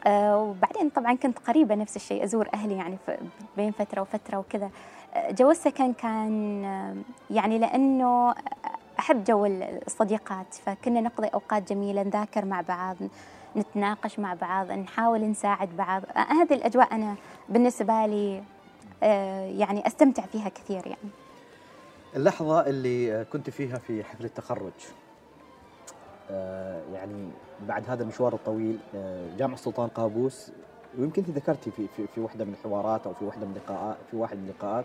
[0.06, 2.98] وبعدين طبعا كنت قريبة نفس الشيء أزور أهلي يعني
[3.56, 4.70] بين فترة وفترة وكذا.
[5.14, 6.94] آه، جو السكن كان آه
[7.30, 8.34] يعني لأنه
[8.98, 12.96] أحب جو الصديقات فكنا نقضي أوقات جميلة نذاكر مع بعض
[13.56, 16.02] نتناقش مع بعض نحاول نساعد بعض.
[16.16, 17.14] آه هذه الأجواء أنا
[17.48, 18.42] بالنسبة لي
[19.02, 21.10] آه يعني أستمتع فيها كثير يعني.
[22.16, 24.62] اللحظة اللي كنت فيها في حفل التخرج.
[24.62, 25.01] آه،
[26.92, 27.30] يعني
[27.68, 30.52] بعد هذا المشوار الطويل آه، جامعة السلطان قابوس
[30.98, 34.36] ويمكن ذكرتي في في في واحدة من الحوارات أو في واحدة من اللقاءات في واحد
[34.36, 34.84] من اللقاءات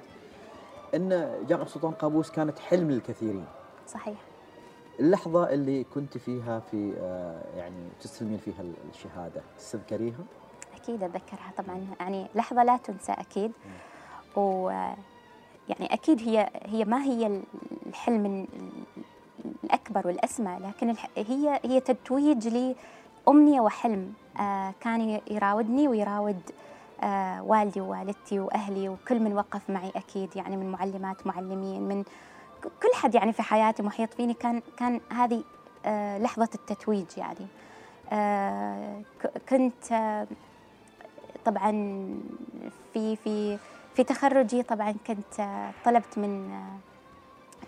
[0.95, 3.45] إن جامعة السلطان قابوس كانت حلم للكثيرين.
[3.87, 4.17] صحيح.
[4.99, 10.23] اللحظة اللي كنت فيها في آه، يعني تستلمين فيها الشهادة تتذكريها؟
[10.75, 13.51] أكيد أتذكرها طبعا يعني لحظة لا تنسى أكيد
[14.35, 14.69] و
[15.69, 17.41] يعني أكيد هي هي ما هي
[17.85, 18.47] الحلم
[19.63, 22.75] الأكبر والأسمى لكن هي هي تتويج لي
[23.27, 24.13] أمنية وحلم.
[24.39, 26.41] آه كان يراودني ويراود
[27.03, 32.03] آه والدي ووالدتي وأهلي وكل من وقف معي أكيد يعني من معلمات معلمين من
[32.63, 35.43] كل حد يعني في حياتي محيط فيني كان كان هذه
[35.85, 37.47] آه لحظة التتويج يعني.
[39.49, 40.25] كنت
[41.45, 41.71] طبعا
[42.93, 43.57] في في
[43.95, 45.47] في تخرجي طبعا كنت
[45.85, 46.59] طلبت من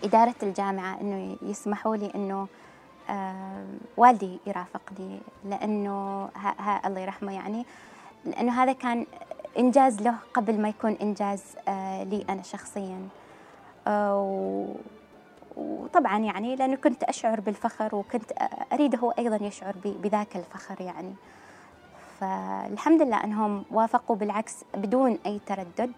[0.04, 2.48] إدارة الجامعة إنه يسمحوا لي إنه
[3.10, 3.66] آه
[3.98, 7.66] والدي يرافقني لأنه ها, ها الله يرحمه يعني
[8.26, 9.06] لأنه هذا كان
[9.58, 13.08] إنجاز له قبل ما يكون إنجاز آه لي أنا شخصيا.
[13.88, 14.68] آه
[15.58, 18.32] وطبعا يعني لأنه كنت أشعر بالفخر وكنت
[18.74, 21.14] أريد هو أيضا يشعر بذاك الفخر يعني.
[22.20, 25.92] فالحمد لله أنهم وافقوا بالعكس بدون أي تردد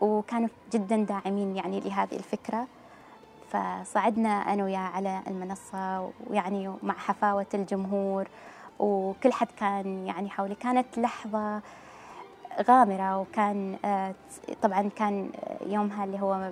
[0.00, 2.66] وكانوا جدا داعمين يعني لهذه الفكرة.
[3.52, 8.28] فصعدنا أنا وياه على المنصة ويعني مع حفاوة الجمهور
[8.78, 10.54] وكل حد كان يعني حولي.
[10.54, 11.60] كانت لحظة
[12.68, 14.14] غامرة وكان آه،
[14.62, 15.30] طبعا كان
[15.66, 16.50] يومها اللي هو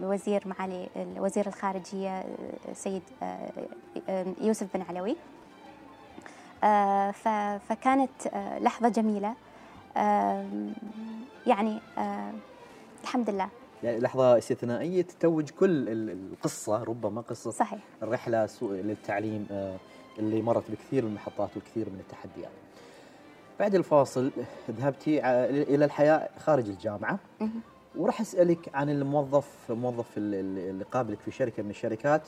[0.00, 2.24] الوزير معالي وزير الخارجية آه،
[2.72, 5.16] سيد آه، يوسف بن علوي.
[7.68, 8.10] فكانت
[8.60, 9.34] لحظة جميلة.
[11.46, 11.80] يعني
[13.02, 13.48] الحمد لله.
[13.84, 17.78] يعني لحظة استثنائية تتوج كل القصة ربما قصة صحيح.
[18.02, 19.76] الرحلة للتعليم آه،
[20.18, 22.50] اللي مرت بكثير من المحطات وكثير من التحديات.
[23.60, 24.30] بعد الفاصل
[24.70, 25.20] ذهبتي
[25.74, 27.18] إلى الحياة خارج الجامعة.
[27.96, 32.22] وراح أسألك عن الموظف موظف اللي قابلك في شركة من الشركات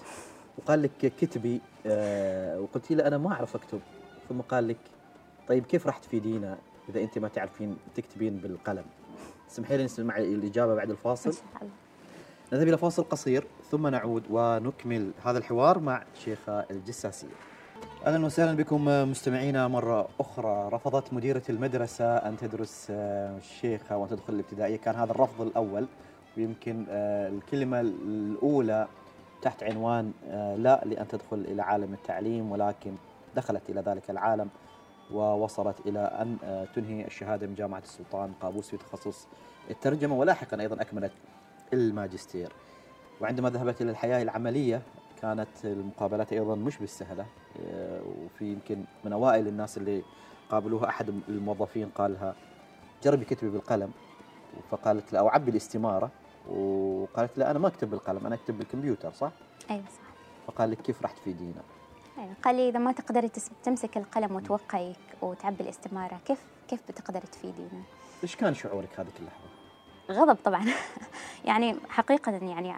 [0.58, 3.80] وقال لك كتبي آه، وقلتي له أنا ما أعرف أكتب.
[4.28, 4.78] ثم قال لك
[5.48, 8.84] طيب كيف راح تفيدينا إذا أنت ما تعرفين تكتبين بالقلم؟
[9.50, 11.34] اسمحي لي نسمع الإجابة بعد الفاصل.
[12.52, 17.28] نذهب إلى فاصل قصير ثم نعود ونكمل هذا الحوار مع شيخة الجساسية
[18.06, 20.68] أهلا وسهلا بكم مستمعينا مرة أخرى.
[20.72, 24.76] رفضت مديرة المدرسة أن تدرس آه، الشيخة وأن تدخل الابتدائية.
[24.76, 25.86] كان هذا الرفض الأول
[26.36, 28.88] ويمكن آه، الكلمة الأولى
[29.42, 32.94] تحت عنوان آه، لا لأن تدخل إلى عالم التعليم ولكن
[33.36, 34.48] دخلت إلى ذلك العالم.
[35.12, 39.26] ووصلت إلى أن آه، تنهي الشهادة من جامعة السلطان قابوس في تخصص
[39.70, 41.12] الترجمة ولاحقا أيضا أكملت
[41.72, 42.52] الماجستير
[43.20, 44.82] وعندما ذهبت إلى الحياة العملية
[45.22, 47.26] كانت المقابلات أيضا مش بالسهلة
[47.66, 50.02] آه، وفي يمكن من أوائل الناس اللي
[50.50, 52.34] قابلوها أحد الموظفين قال لها
[53.04, 53.90] جربي كتبي بالقلم
[54.70, 56.10] فقالت له أو عبي الاستمارة
[56.48, 59.30] وقالت له أنا ما أكتب بالقلم أنا أكتب بالكمبيوتر صح؟
[59.70, 60.06] أيوه صح
[60.46, 61.62] فقال لك كيف راح تفيدينا؟
[62.44, 63.30] قال لي إذا ما تقدري
[63.64, 67.82] تمسك القلم وتوقعي وتعبي الاستمارة كيف كيف بتقدري تفيدينا؟
[68.22, 69.46] إيش كان شعورك هذيك اللحظه؟
[70.10, 70.64] غضب طبعا
[71.44, 72.70] يعني حقيقة يعني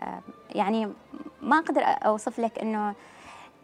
[0.00, 0.92] آه، يعني
[1.42, 2.94] ما أقدر أوصف لك إنه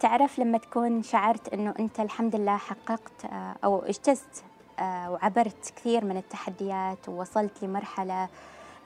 [0.00, 4.44] تعرف لما تكون شعرت إنه أنت الحمد لله حققت آه، أو إجتزت
[4.78, 8.28] آه، وعبرت كثير من التحديات ووصلت لمرحلة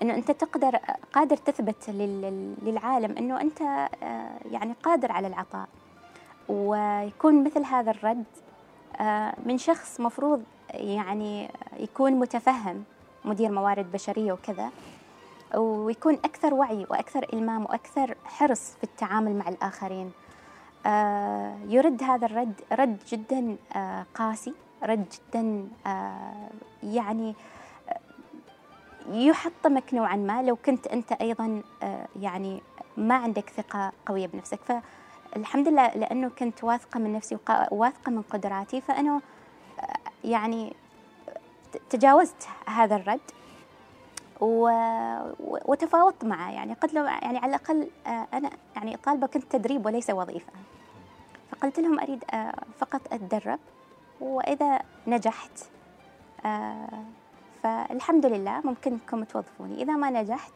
[0.03, 0.77] إنه أنت تقدر
[1.13, 3.61] قادر تثبت لل- للعالم إنه أنت
[4.03, 5.69] آه، يعني قادر على العطاء
[6.49, 8.25] ويكون مثل هذا الرد
[8.97, 10.43] آه، من شخص مفروض
[10.75, 12.85] يعني يكون متفهم
[13.25, 14.71] مدير موارد بشرية وكذا
[15.57, 20.13] ويكون أكثر وعي وأكثر إلمام وأكثر حرص في التعامل مع الآخرين.
[20.87, 25.69] آه، يرد هذا الرد رد جدا آه، قاسي رد جدا
[26.83, 27.35] يعني
[29.11, 30.43] يحطمك نوعا ما.
[30.43, 31.63] لو كنت أنت أيضا
[32.21, 32.63] يعني
[32.97, 34.61] ما عندك ثقة قوية بنفسك
[35.35, 37.39] فالحمد لله لأنه كنت واثقة من نفسي
[37.71, 39.21] وواثقة من قدراتي فأنا
[40.25, 40.77] يعني
[41.91, 43.21] تجاوزت هذا الرد
[44.41, 44.69] و...
[45.41, 46.51] وتفاوضت معه.
[46.51, 50.53] يعني قلت له يعني على الأقل آه، أنا يعني طالبة كنت تدريب وليس وظيفة.
[51.51, 53.59] فقلت لهم أريد آه، فقط أتدرب
[54.21, 55.59] وإذا نجحت
[57.63, 59.83] فالحمد لله ممكن انكم توظفوني.
[59.83, 60.55] إذا ما نجحت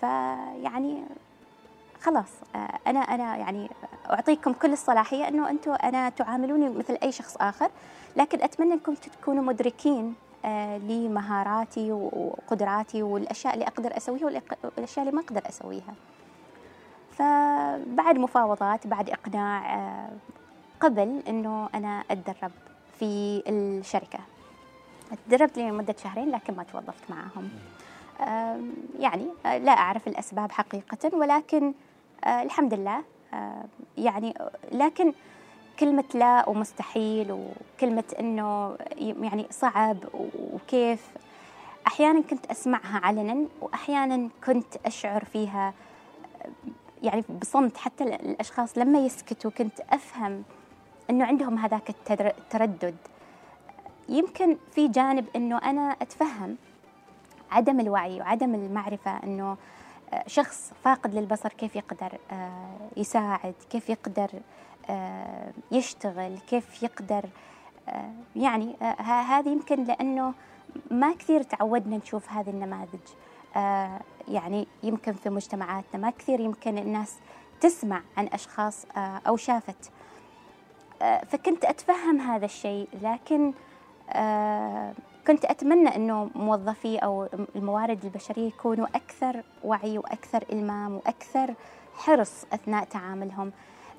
[0.00, 1.04] فيعني
[2.02, 3.70] خلاص آه، أنا أنا يعني
[4.10, 7.70] أعطيكم كل الصلاحية إنه أنتم أنا تعاملوني مثل أي شخص آخر
[8.16, 14.24] لكن أتمنى أنكم تكونوا مدركين آه، لمهاراتي وقدراتي والأشياء اللي أقدر أسويها
[14.76, 15.94] والأشياء اللي ما أقدر أسويها.
[17.12, 20.10] فبعد مفاوضات بعد إقناع آه،
[20.80, 22.50] قبل إنه أنا أتدرب
[22.98, 24.18] في الشركة.
[25.28, 27.50] تدربت لمدة شهرين لكن ما توظفت معهم.
[28.20, 31.72] آم، يعني لا أعرف الأسباب حقيقة ولكن
[32.24, 33.02] آه، الحمد لله.
[33.34, 33.64] آه،
[33.98, 34.34] يعني
[34.72, 35.12] لكن
[35.80, 39.96] كلمة لا ومستحيل وكلمة إنه يعني صعب
[40.52, 41.10] وكيف
[41.86, 45.74] أحيانا كنت أسمعها علنا واحيانا كنت أشعر فيها
[47.02, 50.42] يعني بصمت حتى الأشخاص لما يسكتوا كنت أفهم
[51.10, 52.96] إنه عندهم هذاك التردد.
[54.08, 56.56] يمكن في جانب إنه أنا أتفهم
[57.50, 59.56] عدم الوعي وعدم المعرفة إنه آه،
[60.26, 64.30] شخص فاقد للبصر كيف يقدر آه، يساعد كيف يقدر
[64.90, 67.24] آه، يشتغل كيف يقدر
[67.88, 70.34] آه، يعني هذه يمكن لأنه
[70.90, 73.00] ما كثير تعودنا نشوف هذه النماذج.
[74.28, 77.16] يعني يمكن في مجتمعاتنا ما كثير يمكن الناس
[77.60, 79.90] تسمع عن أشخاص آه، أو شافت.
[81.00, 83.52] فكنت أتفهم هذا الشيء لكن
[85.28, 91.54] كنت أتمنى إنه موظفي أو الموارد البشرية يكونوا أكثر وعي وأكثر إلمام وأكثر
[91.94, 93.52] حرص أثناء تعاملهم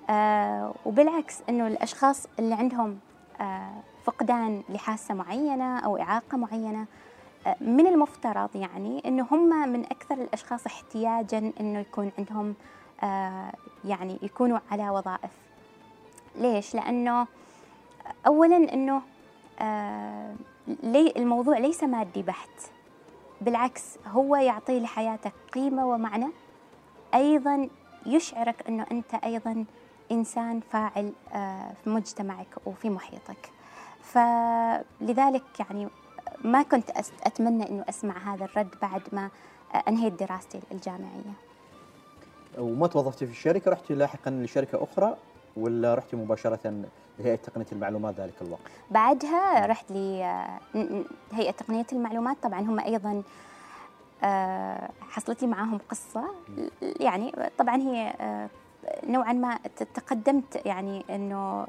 [0.10, 3.00] آه، وبالعكس إنه الأشخاص اللي عندهم
[3.42, 3.74] آه،
[4.04, 6.86] فقدان لحاسة معينة أو إعاقة معينة
[7.48, 12.56] آه، من المفترض يعني إنه هم من أكثر الأشخاص احتياجا إنه يكون عندهم
[13.04, 13.52] آه،
[13.86, 15.32] يعني يكونوا على وظائف
[16.36, 17.28] ليش؟ لأنه
[18.28, 19.02] اولا إنه آه،
[20.84, 22.50] لي الموضوع ليس مادي بحت.
[23.42, 26.28] بالعكس هو يعطي لحياتك قيمة ومعنى.
[27.14, 27.70] أيضا
[28.06, 29.66] يشعرك إنه أنت أيضا
[30.12, 33.50] إنسان فاعل آه، في مجتمعك وفي محيطك.
[34.04, 35.88] فلذلك يعني
[36.44, 39.30] ما كنت أس- أتمنى إنه أسمع هذا الرد بعد ما
[39.74, 41.34] آه، أنهيت دراستي الجامعية.
[42.58, 45.18] وما توظفتي في الشركة رحتي لاحقا لشركة أخرى
[45.58, 46.84] ولا رحتي مباشرة
[47.20, 52.38] لهيئة تقنية المعلومات ذلك الوقت؟ بعدها رحت لهيئة تقنية المعلومات.
[52.44, 53.24] طبعا هم أيضا
[54.24, 56.24] آه، حصلت لي معاهم قصة.
[56.82, 58.50] يعني طبعا هي آه،
[59.08, 59.60] نوعا ما
[59.94, 61.68] تقدمت يعني إنه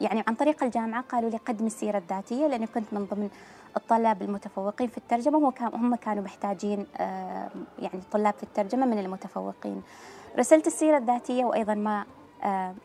[0.00, 3.28] يعني عن طريق الجامعة قالوا لي قدمي السيرة الذاتية لأني كنت من ضمن
[3.76, 4.98] الطلاب المتفوقين في
[5.50, 7.48] كان- هم كانوا محتاجين آه،
[7.78, 9.82] يعني طلاب في الترجمة من المتفوقين.
[10.38, 12.04] رسلت السيرة الذاتية وأيضا ما آه،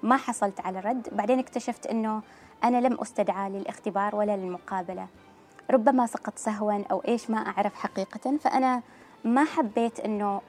[0.04, 1.08] ما حصلت على رد.
[1.12, 2.22] بعدين اكتشفت أنه
[2.64, 5.08] أنا لم أستدعى للاختبار ولا للمقابلة.
[5.72, 8.38] ربما سقط سهوا أو إيش ما أعرف حقيقة.
[8.38, 8.82] فأنا
[9.24, 10.42] ما حبيت أنه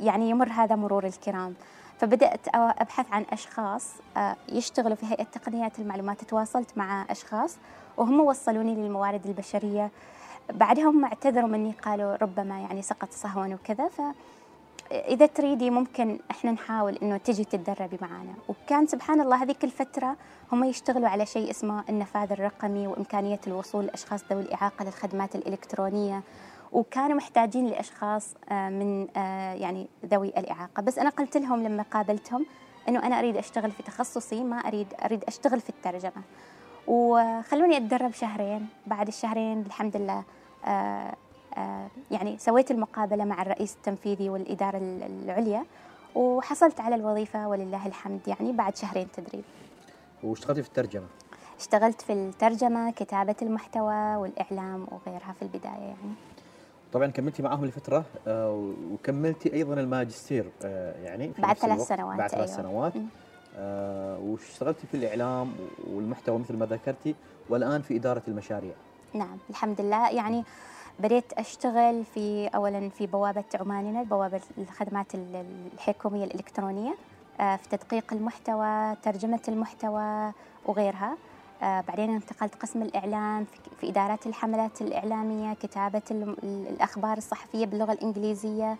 [0.00, 1.54] يعني يمر هذا مرور الكرام.
[1.98, 6.24] فبدأت أبحث عن أشخاص آه، يشتغلوا في هيئة تقنيات المعلومات.
[6.24, 7.56] تواصلت مع أشخاص
[7.96, 9.90] وهم وصلوني للموارد البشرية.
[10.50, 13.88] بعدها هم اعتذروا مني قالوا ربما يعني سقط سهوا وكذا.
[13.88, 14.00] ف
[14.92, 20.16] إذا تريدي ممكن إحنا نحاول إنه تجي تتدربي معنا وكان سبحان الله هذيك الفترة
[20.52, 26.22] هم يشتغلوا على شيء اسمه النفاذ الرقمي وإمكانية الوصول لأشخاص ذوي الإعاقة للخدمات الإلكترونية.
[26.72, 30.82] وكانوا محتاجين لأشخاص آه، من آه، يعني ذوي الإعاقة.
[30.82, 32.46] بس أنا قلت لهم لما قابلتهم
[32.88, 36.22] إنه أنا أريد أشتغل في تخصصي ما أريد أريد أشتغل في الترجمة.
[36.86, 38.68] وخلوني أتدرب شهرين.
[38.86, 40.22] بعد الشهرين الحمد لله
[40.64, 41.14] آه،
[42.10, 45.64] يعني سويت المقابلة مع الرئيس التنفيذي والإدارة العليا
[46.14, 49.44] وحصلت على الوظيفة ولله الحمد يعني بعد شهرين تدريب.
[50.22, 51.06] واشتغلتي في الترجمة؟
[51.58, 56.14] اشتغلت في الترجمة كتابة المحتوى والإعلام وغيرها في البداية يعني.
[56.92, 62.30] طبعا كملتي معهم لفترة آه، وكملتي أيضا الماجستير آه، يعني في بعد ثلاث سنوات بعد
[62.30, 62.62] ثلاث أيوة.
[62.62, 62.92] سنوات.
[63.56, 65.52] آه، واشتغلتي في الإعلام
[65.90, 67.14] والمحتوى مثل ما ذكرتي
[67.48, 68.72] والآن في إدارة المشاريع.
[69.14, 70.10] نعم الحمد لله.
[70.10, 70.44] يعني
[70.98, 76.94] بديت أشتغل في أولا في بوابة عماننا بوابة الخدمات الحكومية الإلكترونية
[77.38, 80.32] في تدقيق المحتوى ترجمة المحتوى
[80.66, 81.16] وغيرها.
[81.62, 83.46] آه، بعدين انتقلت قسم الإعلام
[83.80, 86.02] في إدارات الحملات الإعلامية كتابة
[86.42, 88.76] الأخبار الصحفية باللغة الإنجليزية.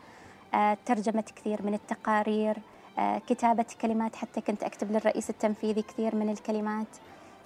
[0.54, 2.56] آه، ترجمة كثير من التقارير.
[2.98, 6.86] آه، كتابة كلمات حتى كنت أكتب للرئيس التنفيذي كثير من الكلمات.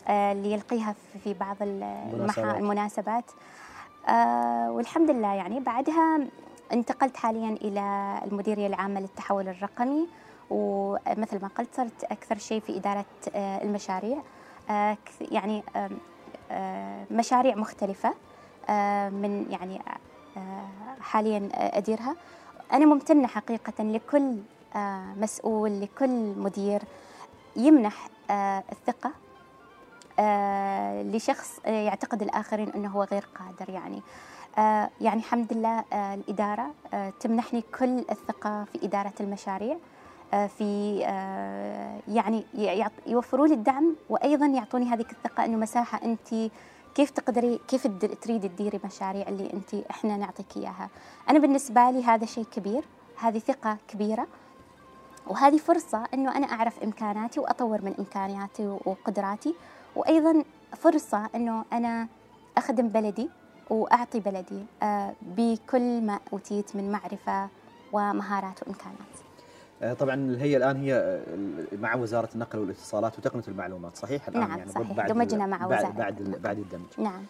[0.09, 0.95] اللي يلقيها
[1.25, 3.25] في بعض المناسبات.
[4.71, 6.21] والحمد لله يعني بعدها
[6.73, 10.09] انتقلت حاليا إلى المديرية العامة للتحول الرقمي
[10.51, 13.05] ومثل ما قلت صرت أكثر شيء في إدارة
[13.37, 14.23] المشاريع.
[14.71, 15.63] آه، يعني
[16.51, 18.15] آه، مشاريع مختلفة
[18.69, 19.81] آه، من يعني
[21.01, 22.17] حاليا أديرها.
[22.73, 24.37] أنا ممتنة حقيقة لكل
[25.17, 26.83] مسؤول لكل مدير
[27.57, 28.09] يمنح
[28.73, 29.11] الثقة
[31.03, 34.03] لشخص يعتقد الآخرين أنه هو غير قادر يعني.
[35.01, 36.71] يعني الحمد لله الإدارة
[37.21, 39.77] تمنحني كل الثقة في إدارة المشاريع
[40.35, 42.45] آه، في آه، يعني
[43.07, 46.51] يوفروا لي الدعم وأيضا يعطوني هذه الثقة إنه مساحة انت
[46.95, 47.87] كيف تقدري كيف
[48.23, 50.89] تريدي تديري مشاريع اللي انت إحنا نعطيك إياها.
[51.31, 52.85] أنا بالنسبة لي هذا شيء كبير
[53.17, 54.27] هذه ثقة كبيرة
[55.27, 59.55] وهذه فرصة إنه أنا أعرف إمكاناتي وأطور من إمكانياتي وقدراتي.
[59.99, 60.45] وأيضا
[60.77, 62.09] فرصة إنه أنا
[62.57, 63.31] أخدم بلدي
[63.71, 67.49] وأعطي بلدي آه، بكل ما أوتيت من معرفة
[67.93, 68.99] ومهارات وإمكانات.
[69.83, 74.59] آه، طبعا الهيئه الآن هي آه، مع وزارة النقل والاتصالات وتقنية المعلومات صحيح؟ الآن نعم
[74.59, 76.87] يعني صحيح بعد دمجنا مع وزارة بعد بعد, بعد الدمج.
[76.99, 77.23] نعم.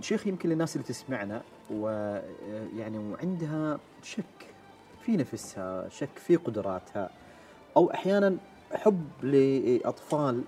[0.00, 4.24] شيخ يمكن للناس اللي تسمعنا ويعني وعندها شك
[5.02, 7.10] في نفسها شك في قدراتها
[7.76, 8.36] أو أحيانا
[8.74, 10.44] حب لأطفال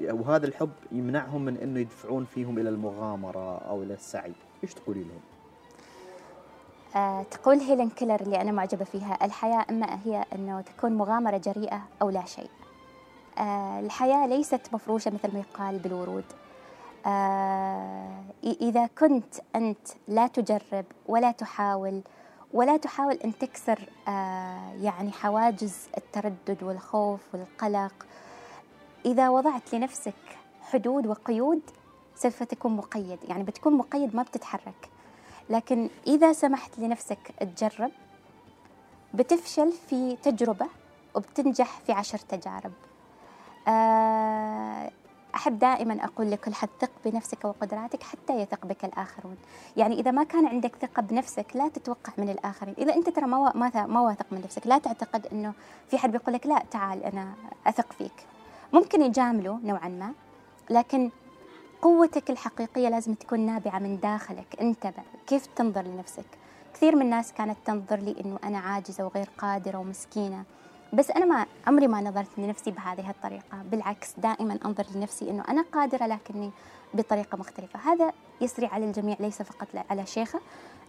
[0.00, 4.32] وهذا الحب يمنعهم من إنه يدفعون فيهم إلى المغامرة أو إلى السعي.
[4.64, 5.20] إيش تقولي لهم؟
[6.96, 11.82] آه، تقول هيلين كيلر اللي أنا معجبة فيها الحياة إما هي أنه تكون مغامرة جريئة
[12.02, 12.50] أو لا شيء.
[13.38, 16.24] آه، الحياة ليست مفروشة مثل ما يقال بالورود.
[17.06, 22.00] آه، إذا كنت أنت لا تجرب ولا تحاول
[22.52, 23.78] ولا تحاول أن تكسر
[24.82, 28.06] يعني حواجز التردد والخوف والقلق.
[29.06, 30.14] إذا وضعت لنفسك
[30.62, 31.60] حدود وقيود
[32.14, 34.88] سوف تكون مقيد يعني بتكون مقيد ما بتتحرك.
[35.50, 37.90] لكن إذا سمحت لنفسك تجرب
[39.14, 40.66] بتفشل في تجربة
[41.14, 42.72] وبتنجح في عشر تجارب.
[43.68, 44.90] آه،
[45.34, 49.36] أحب دائما أقول لكل حد ثق بنفسك وقدراتك حتى يثق بك الآخرون.
[49.76, 52.74] يعني إذا ما كان عندك ثقة بنفسك لا تتوقع من الآخرين.
[52.78, 53.52] إذا أنت ترى ما
[53.86, 55.52] ما واثق من نفسك لا تعتقد أنه
[55.90, 57.32] في حد بيقول لك لا تعال أنا
[57.66, 58.26] أثق فيك.
[58.72, 60.12] ممكن يجاملوا نوعا ما
[60.70, 61.10] لكن
[61.82, 64.56] قوتك الحقيقية لازم تكون نابعة من داخلك.
[64.60, 64.92] أنت
[65.26, 66.24] كيف تنظر لنفسك؟
[66.74, 70.44] كثير من الناس كانت تنظر لي أنه أنا عاجزة وغير قادرة ومسكينة.
[70.92, 73.62] بس أنا ما عمري ما نظرت لنفسي بهذه الطريقة.
[73.70, 76.50] بالعكس دائما أنظر لنفسي أنه أنا قادرة لكني
[76.94, 77.92] بطريقة مختلفة.
[77.92, 80.40] هذا يسري على الجميع ليس فقط على شيخة.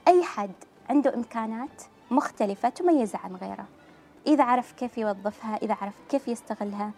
[0.08, 0.52] أي حد
[0.89, 3.66] عنده إمكانات مختلفة تميزه عن غيره.
[4.28, 6.91] إذا عرف كيف يوظفها إذا عرف كيف يستغلها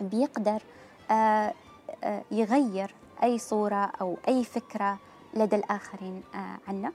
[0.00, 0.62] بيقدر
[1.10, 1.54] آه،
[2.04, 4.98] آه، يغير أي صورة أو أي فكرة
[5.34, 6.92] لدى الآخرين آه، عنا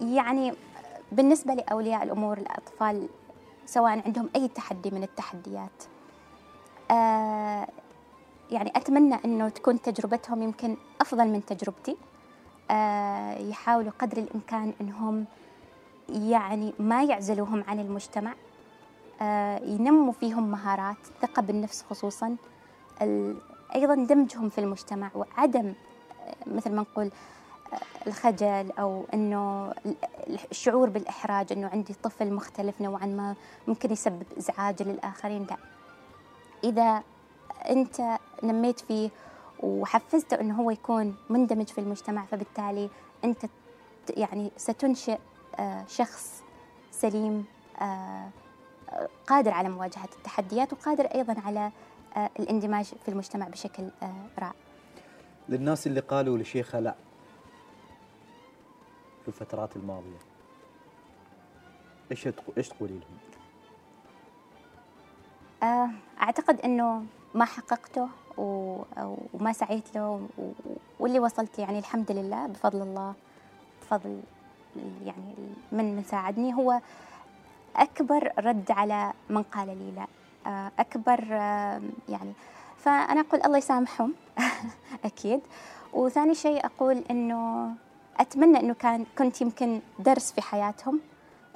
[0.00, 0.54] يعني
[1.12, 3.08] بالنسبة لأولياء الأمور الأطفال
[3.66, 5.84] سواء عندهم أي تحدي من التحديات.
[6.90, 7.68] آه،
[8.50, 11.96] يعني أتمنى أنه تكون تجربتهم يمكن أفضل من تجربتي.
[12.70, 15.24] آه، يحاولوا قدر الإمكان أنهم
[16.08, 18.34] يعني ما يعزلوهم عن المجتمع.
[19.62, 22.36] ينموا فيهم مهارات الثقة بالنفس خصوصا.
[23.74, 25.72] أيضا دمجهم في المجتمع وعدم
[26.46, 27.10] مثل ما نقول
[28.06, 29.74] الخجل أو أنه
[30.50, 33.34] الشعور بالإحراج أنه عندي طفل مختلف نوعا ما
[33.68, 35.46] ممكن يسبب إزعاج للآخرين.
[35.50, 35.56] لا.
[36.64, 37.02] إذا
[37.70, 39.10] أنت نميت فيه
[39.60, 42.90] وحفزته أنه هو يكون مندمج في المجتمع فبالتالي
[43.24, 43.44] أنت
[44.16, 45.18] يعني ستنشئ
[45.58, 46.42] آه، شخص
[46.90, 47.44] سليم
[47.80, 48.28] آه،
[49.26, 51.70] قادر على مواجهة التحديات وقادر أيضا على
[52.16, 53.90] آه، الاندماج في المجتمع بشكل
[54.38, 54.54] رائع.
[55.48, 56.94] للناس اللي قالوا لشيخة لا.
[59.22, 60.18] في الفترات الماضية.
[62.10, 63.18] إيش إيش تقولي لهم؟
[65.62, 65.90] آه،
[66.22, 67.04] أعتقد أنه
[67.34, 68.08] ما حققته
[68.38, 70.28] وما سعيت له
[71.00, 73.14] واللي وصلت يعني الحمد لله بفضل الله
[73.82, 74.20] بفضل
[75.06, 75.34] يعني
[75.72, 76.80] من من ساعدني هو
[77.76, 80.06] أكبر رد على من قال لي لا.
[80.46, 82.32] آه، أكبر آه، يعني
[82.78, 84.14] فأنا أقول الله يسامحهم
[85.04, 85.40] أكيد.
[85.92, 87.74] وثاني شيء أقول أنه
[88.20, 91.00] أتمنى أنه كان كنت يمكن درس في حياتهم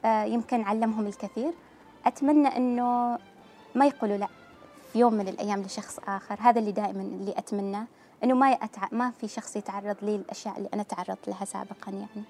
[0.04, 1.52] آه، يمكن علمهم الكثير.
[2.06, 3.18] أتمنى أنه
[3.74, 4.28] ما يقولوا لأ
[4.92, 6.36] في يوم من الأيام لشخص آخر.
[6.40, 7.86] هذا اللي دائما اللي أتمناه
[8.24, 8.88] أنه ما يتع...
[8.92, 12.24] ما في شخص يتعرض لي الأشياء اللي أنا تعرضت لها سابقا يعني.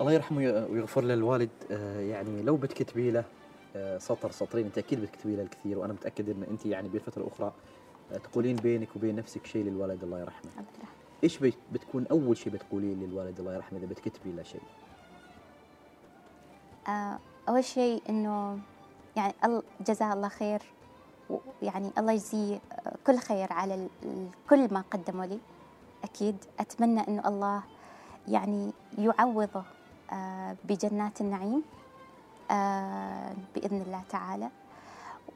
[0.00, 3.24] الله يرحمه ويغفر له الوالد آه، يعني لو بتكتبي له
[3.76, 7.52] آه، سطر سطرين أنت أكيد بتكتبي له الكثير وأنا متأكد ان أنت يعني بالفترة الأخرى
[8.24, 10.50] تقولين بينك وبين نفسك شيء للوالد الله يرحمه.
[10.50, 14.62] الحمد لله إيش بت- بتكون أول شيء بتقوليه للوالد الله يرحمه إذا بتكتبي له شيء
[16.88, 18.58] آه، أول شيء إنه
[19.16, 19.34] يعني
[19.86, 20.62] جزاه الله خير
[21.30, 23.88] ويعني الله يجزيه آه، كل خير على
[24.50, 25.38] كل ما قدموا لي.
[26.04, 27.62] أكيد أتمنى إنه الله
[28.28, 29.62] يعني يعوضه
[30.12, 31.62] آه، بجنات النعيم
[33.54, 34.48] بإذن الله تعالى.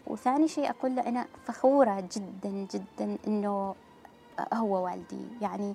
[0.06, 3.74] وثاني شيء أقول له أنا فخورة جدا جدا إنه
[4.54, 5.26] هو والدي.
[5.40, 5.74] يعني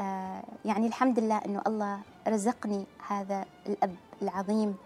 [0.00, 1.98] آه، يعني الحمد لله إنه الله
[2.28, 4.76] رزقني هذا الأب العظيم.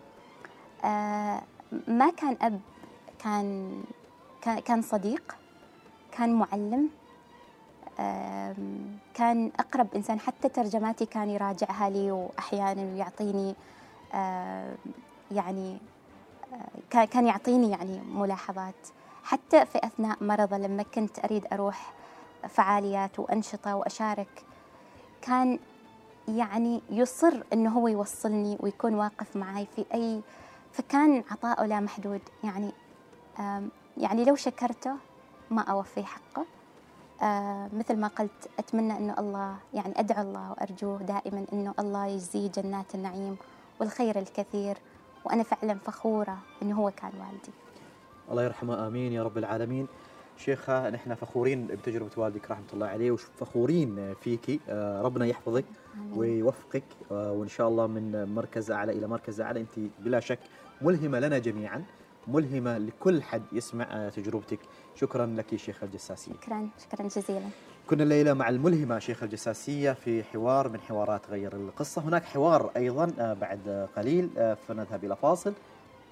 [0.84, 1.42] آه،
[1.88, 2.60] ما كان أب
[3.18, 3.82] كان
[4.42, 5.36] كان صديق
[6.12, 6.88] كان معلم
[9.14, 10.20] كان أقرب إنسان.
[10.20, 13.54] حتى ترجماتي كان يراجعها لي واحيانا يعطيني
[14.14, 14.76] آم،
[15.30, 15.78] يعني
[16.52, 18.74] آه، كان كان يعطيني يعني ملاحظات.
[19.24, 21.92] حتى في أثناء مرضه لما كنت أريد أروح
[22.48, 24.44] فعاليات وأنشطة وأشارك
[25.22, 25.58] كان
[26.28, 30.22] يعني يصر إنه هو يوصلني ويكون واقف معي في أي
[30.72, 32.20] فكان عطاؤه لا محدود.
[32.44, 32.72] يعني
[33.96, 34.94] يعني لو شكرته
[35.50, 36.46] ما أوفي حقه.
[37.72, 42.94] مثل ما قلت أتمنى إنه الله يعني أدعو الله وأرجوه دائما إنه الله يجزيه جنات
[42.94, 43.36] النعيم
[43.80, 44.78] والخير الكثير.
[45.24, 47.52] وأنا فعلا فخورة إنه هو كان والدي.
[48.30, 49.86] الله يرحمه آمين يا رب العالمين.
[50.44, 55.64] شيخة نحن فخورين بتجربة والدك رحمة الله عليه وفخورين فيكي آه، ربنا يحفظك.
[56.14, 56.82] ويوفقك.
[57.12, 60.38] آه، وإن شاء الله من مركز أعلى إلى مركز أعلى أنت بلا شك
[60.82, 61.84] ملهمة لنا جميعا
[62.28, 64.58] ملهمة لكل حد يسمع آه، تجربتك.
[64.94, 66.32] شكرا لك شيخة الجساسية.
[66.32, 67.48] شكرا شكرا جزيلا.
[67.90, 72.02] كنا الليلة مع الملهمة شيخ الجساسية في حوار من حوارات غير القصة.
[72.02, 75.52] هناك حوار أيضا بعد قليل فنذهب إلى فاصل.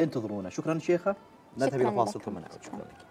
[0.00, 0.48] انتظرونا.
[0.50, 1.16] شكرا شيخة.
[1.58, 2.20] نذهب شكراً إلى فاصل.
[2.20, 2.62] ثم نعود.
[2.64, 3.07] شكرا لك.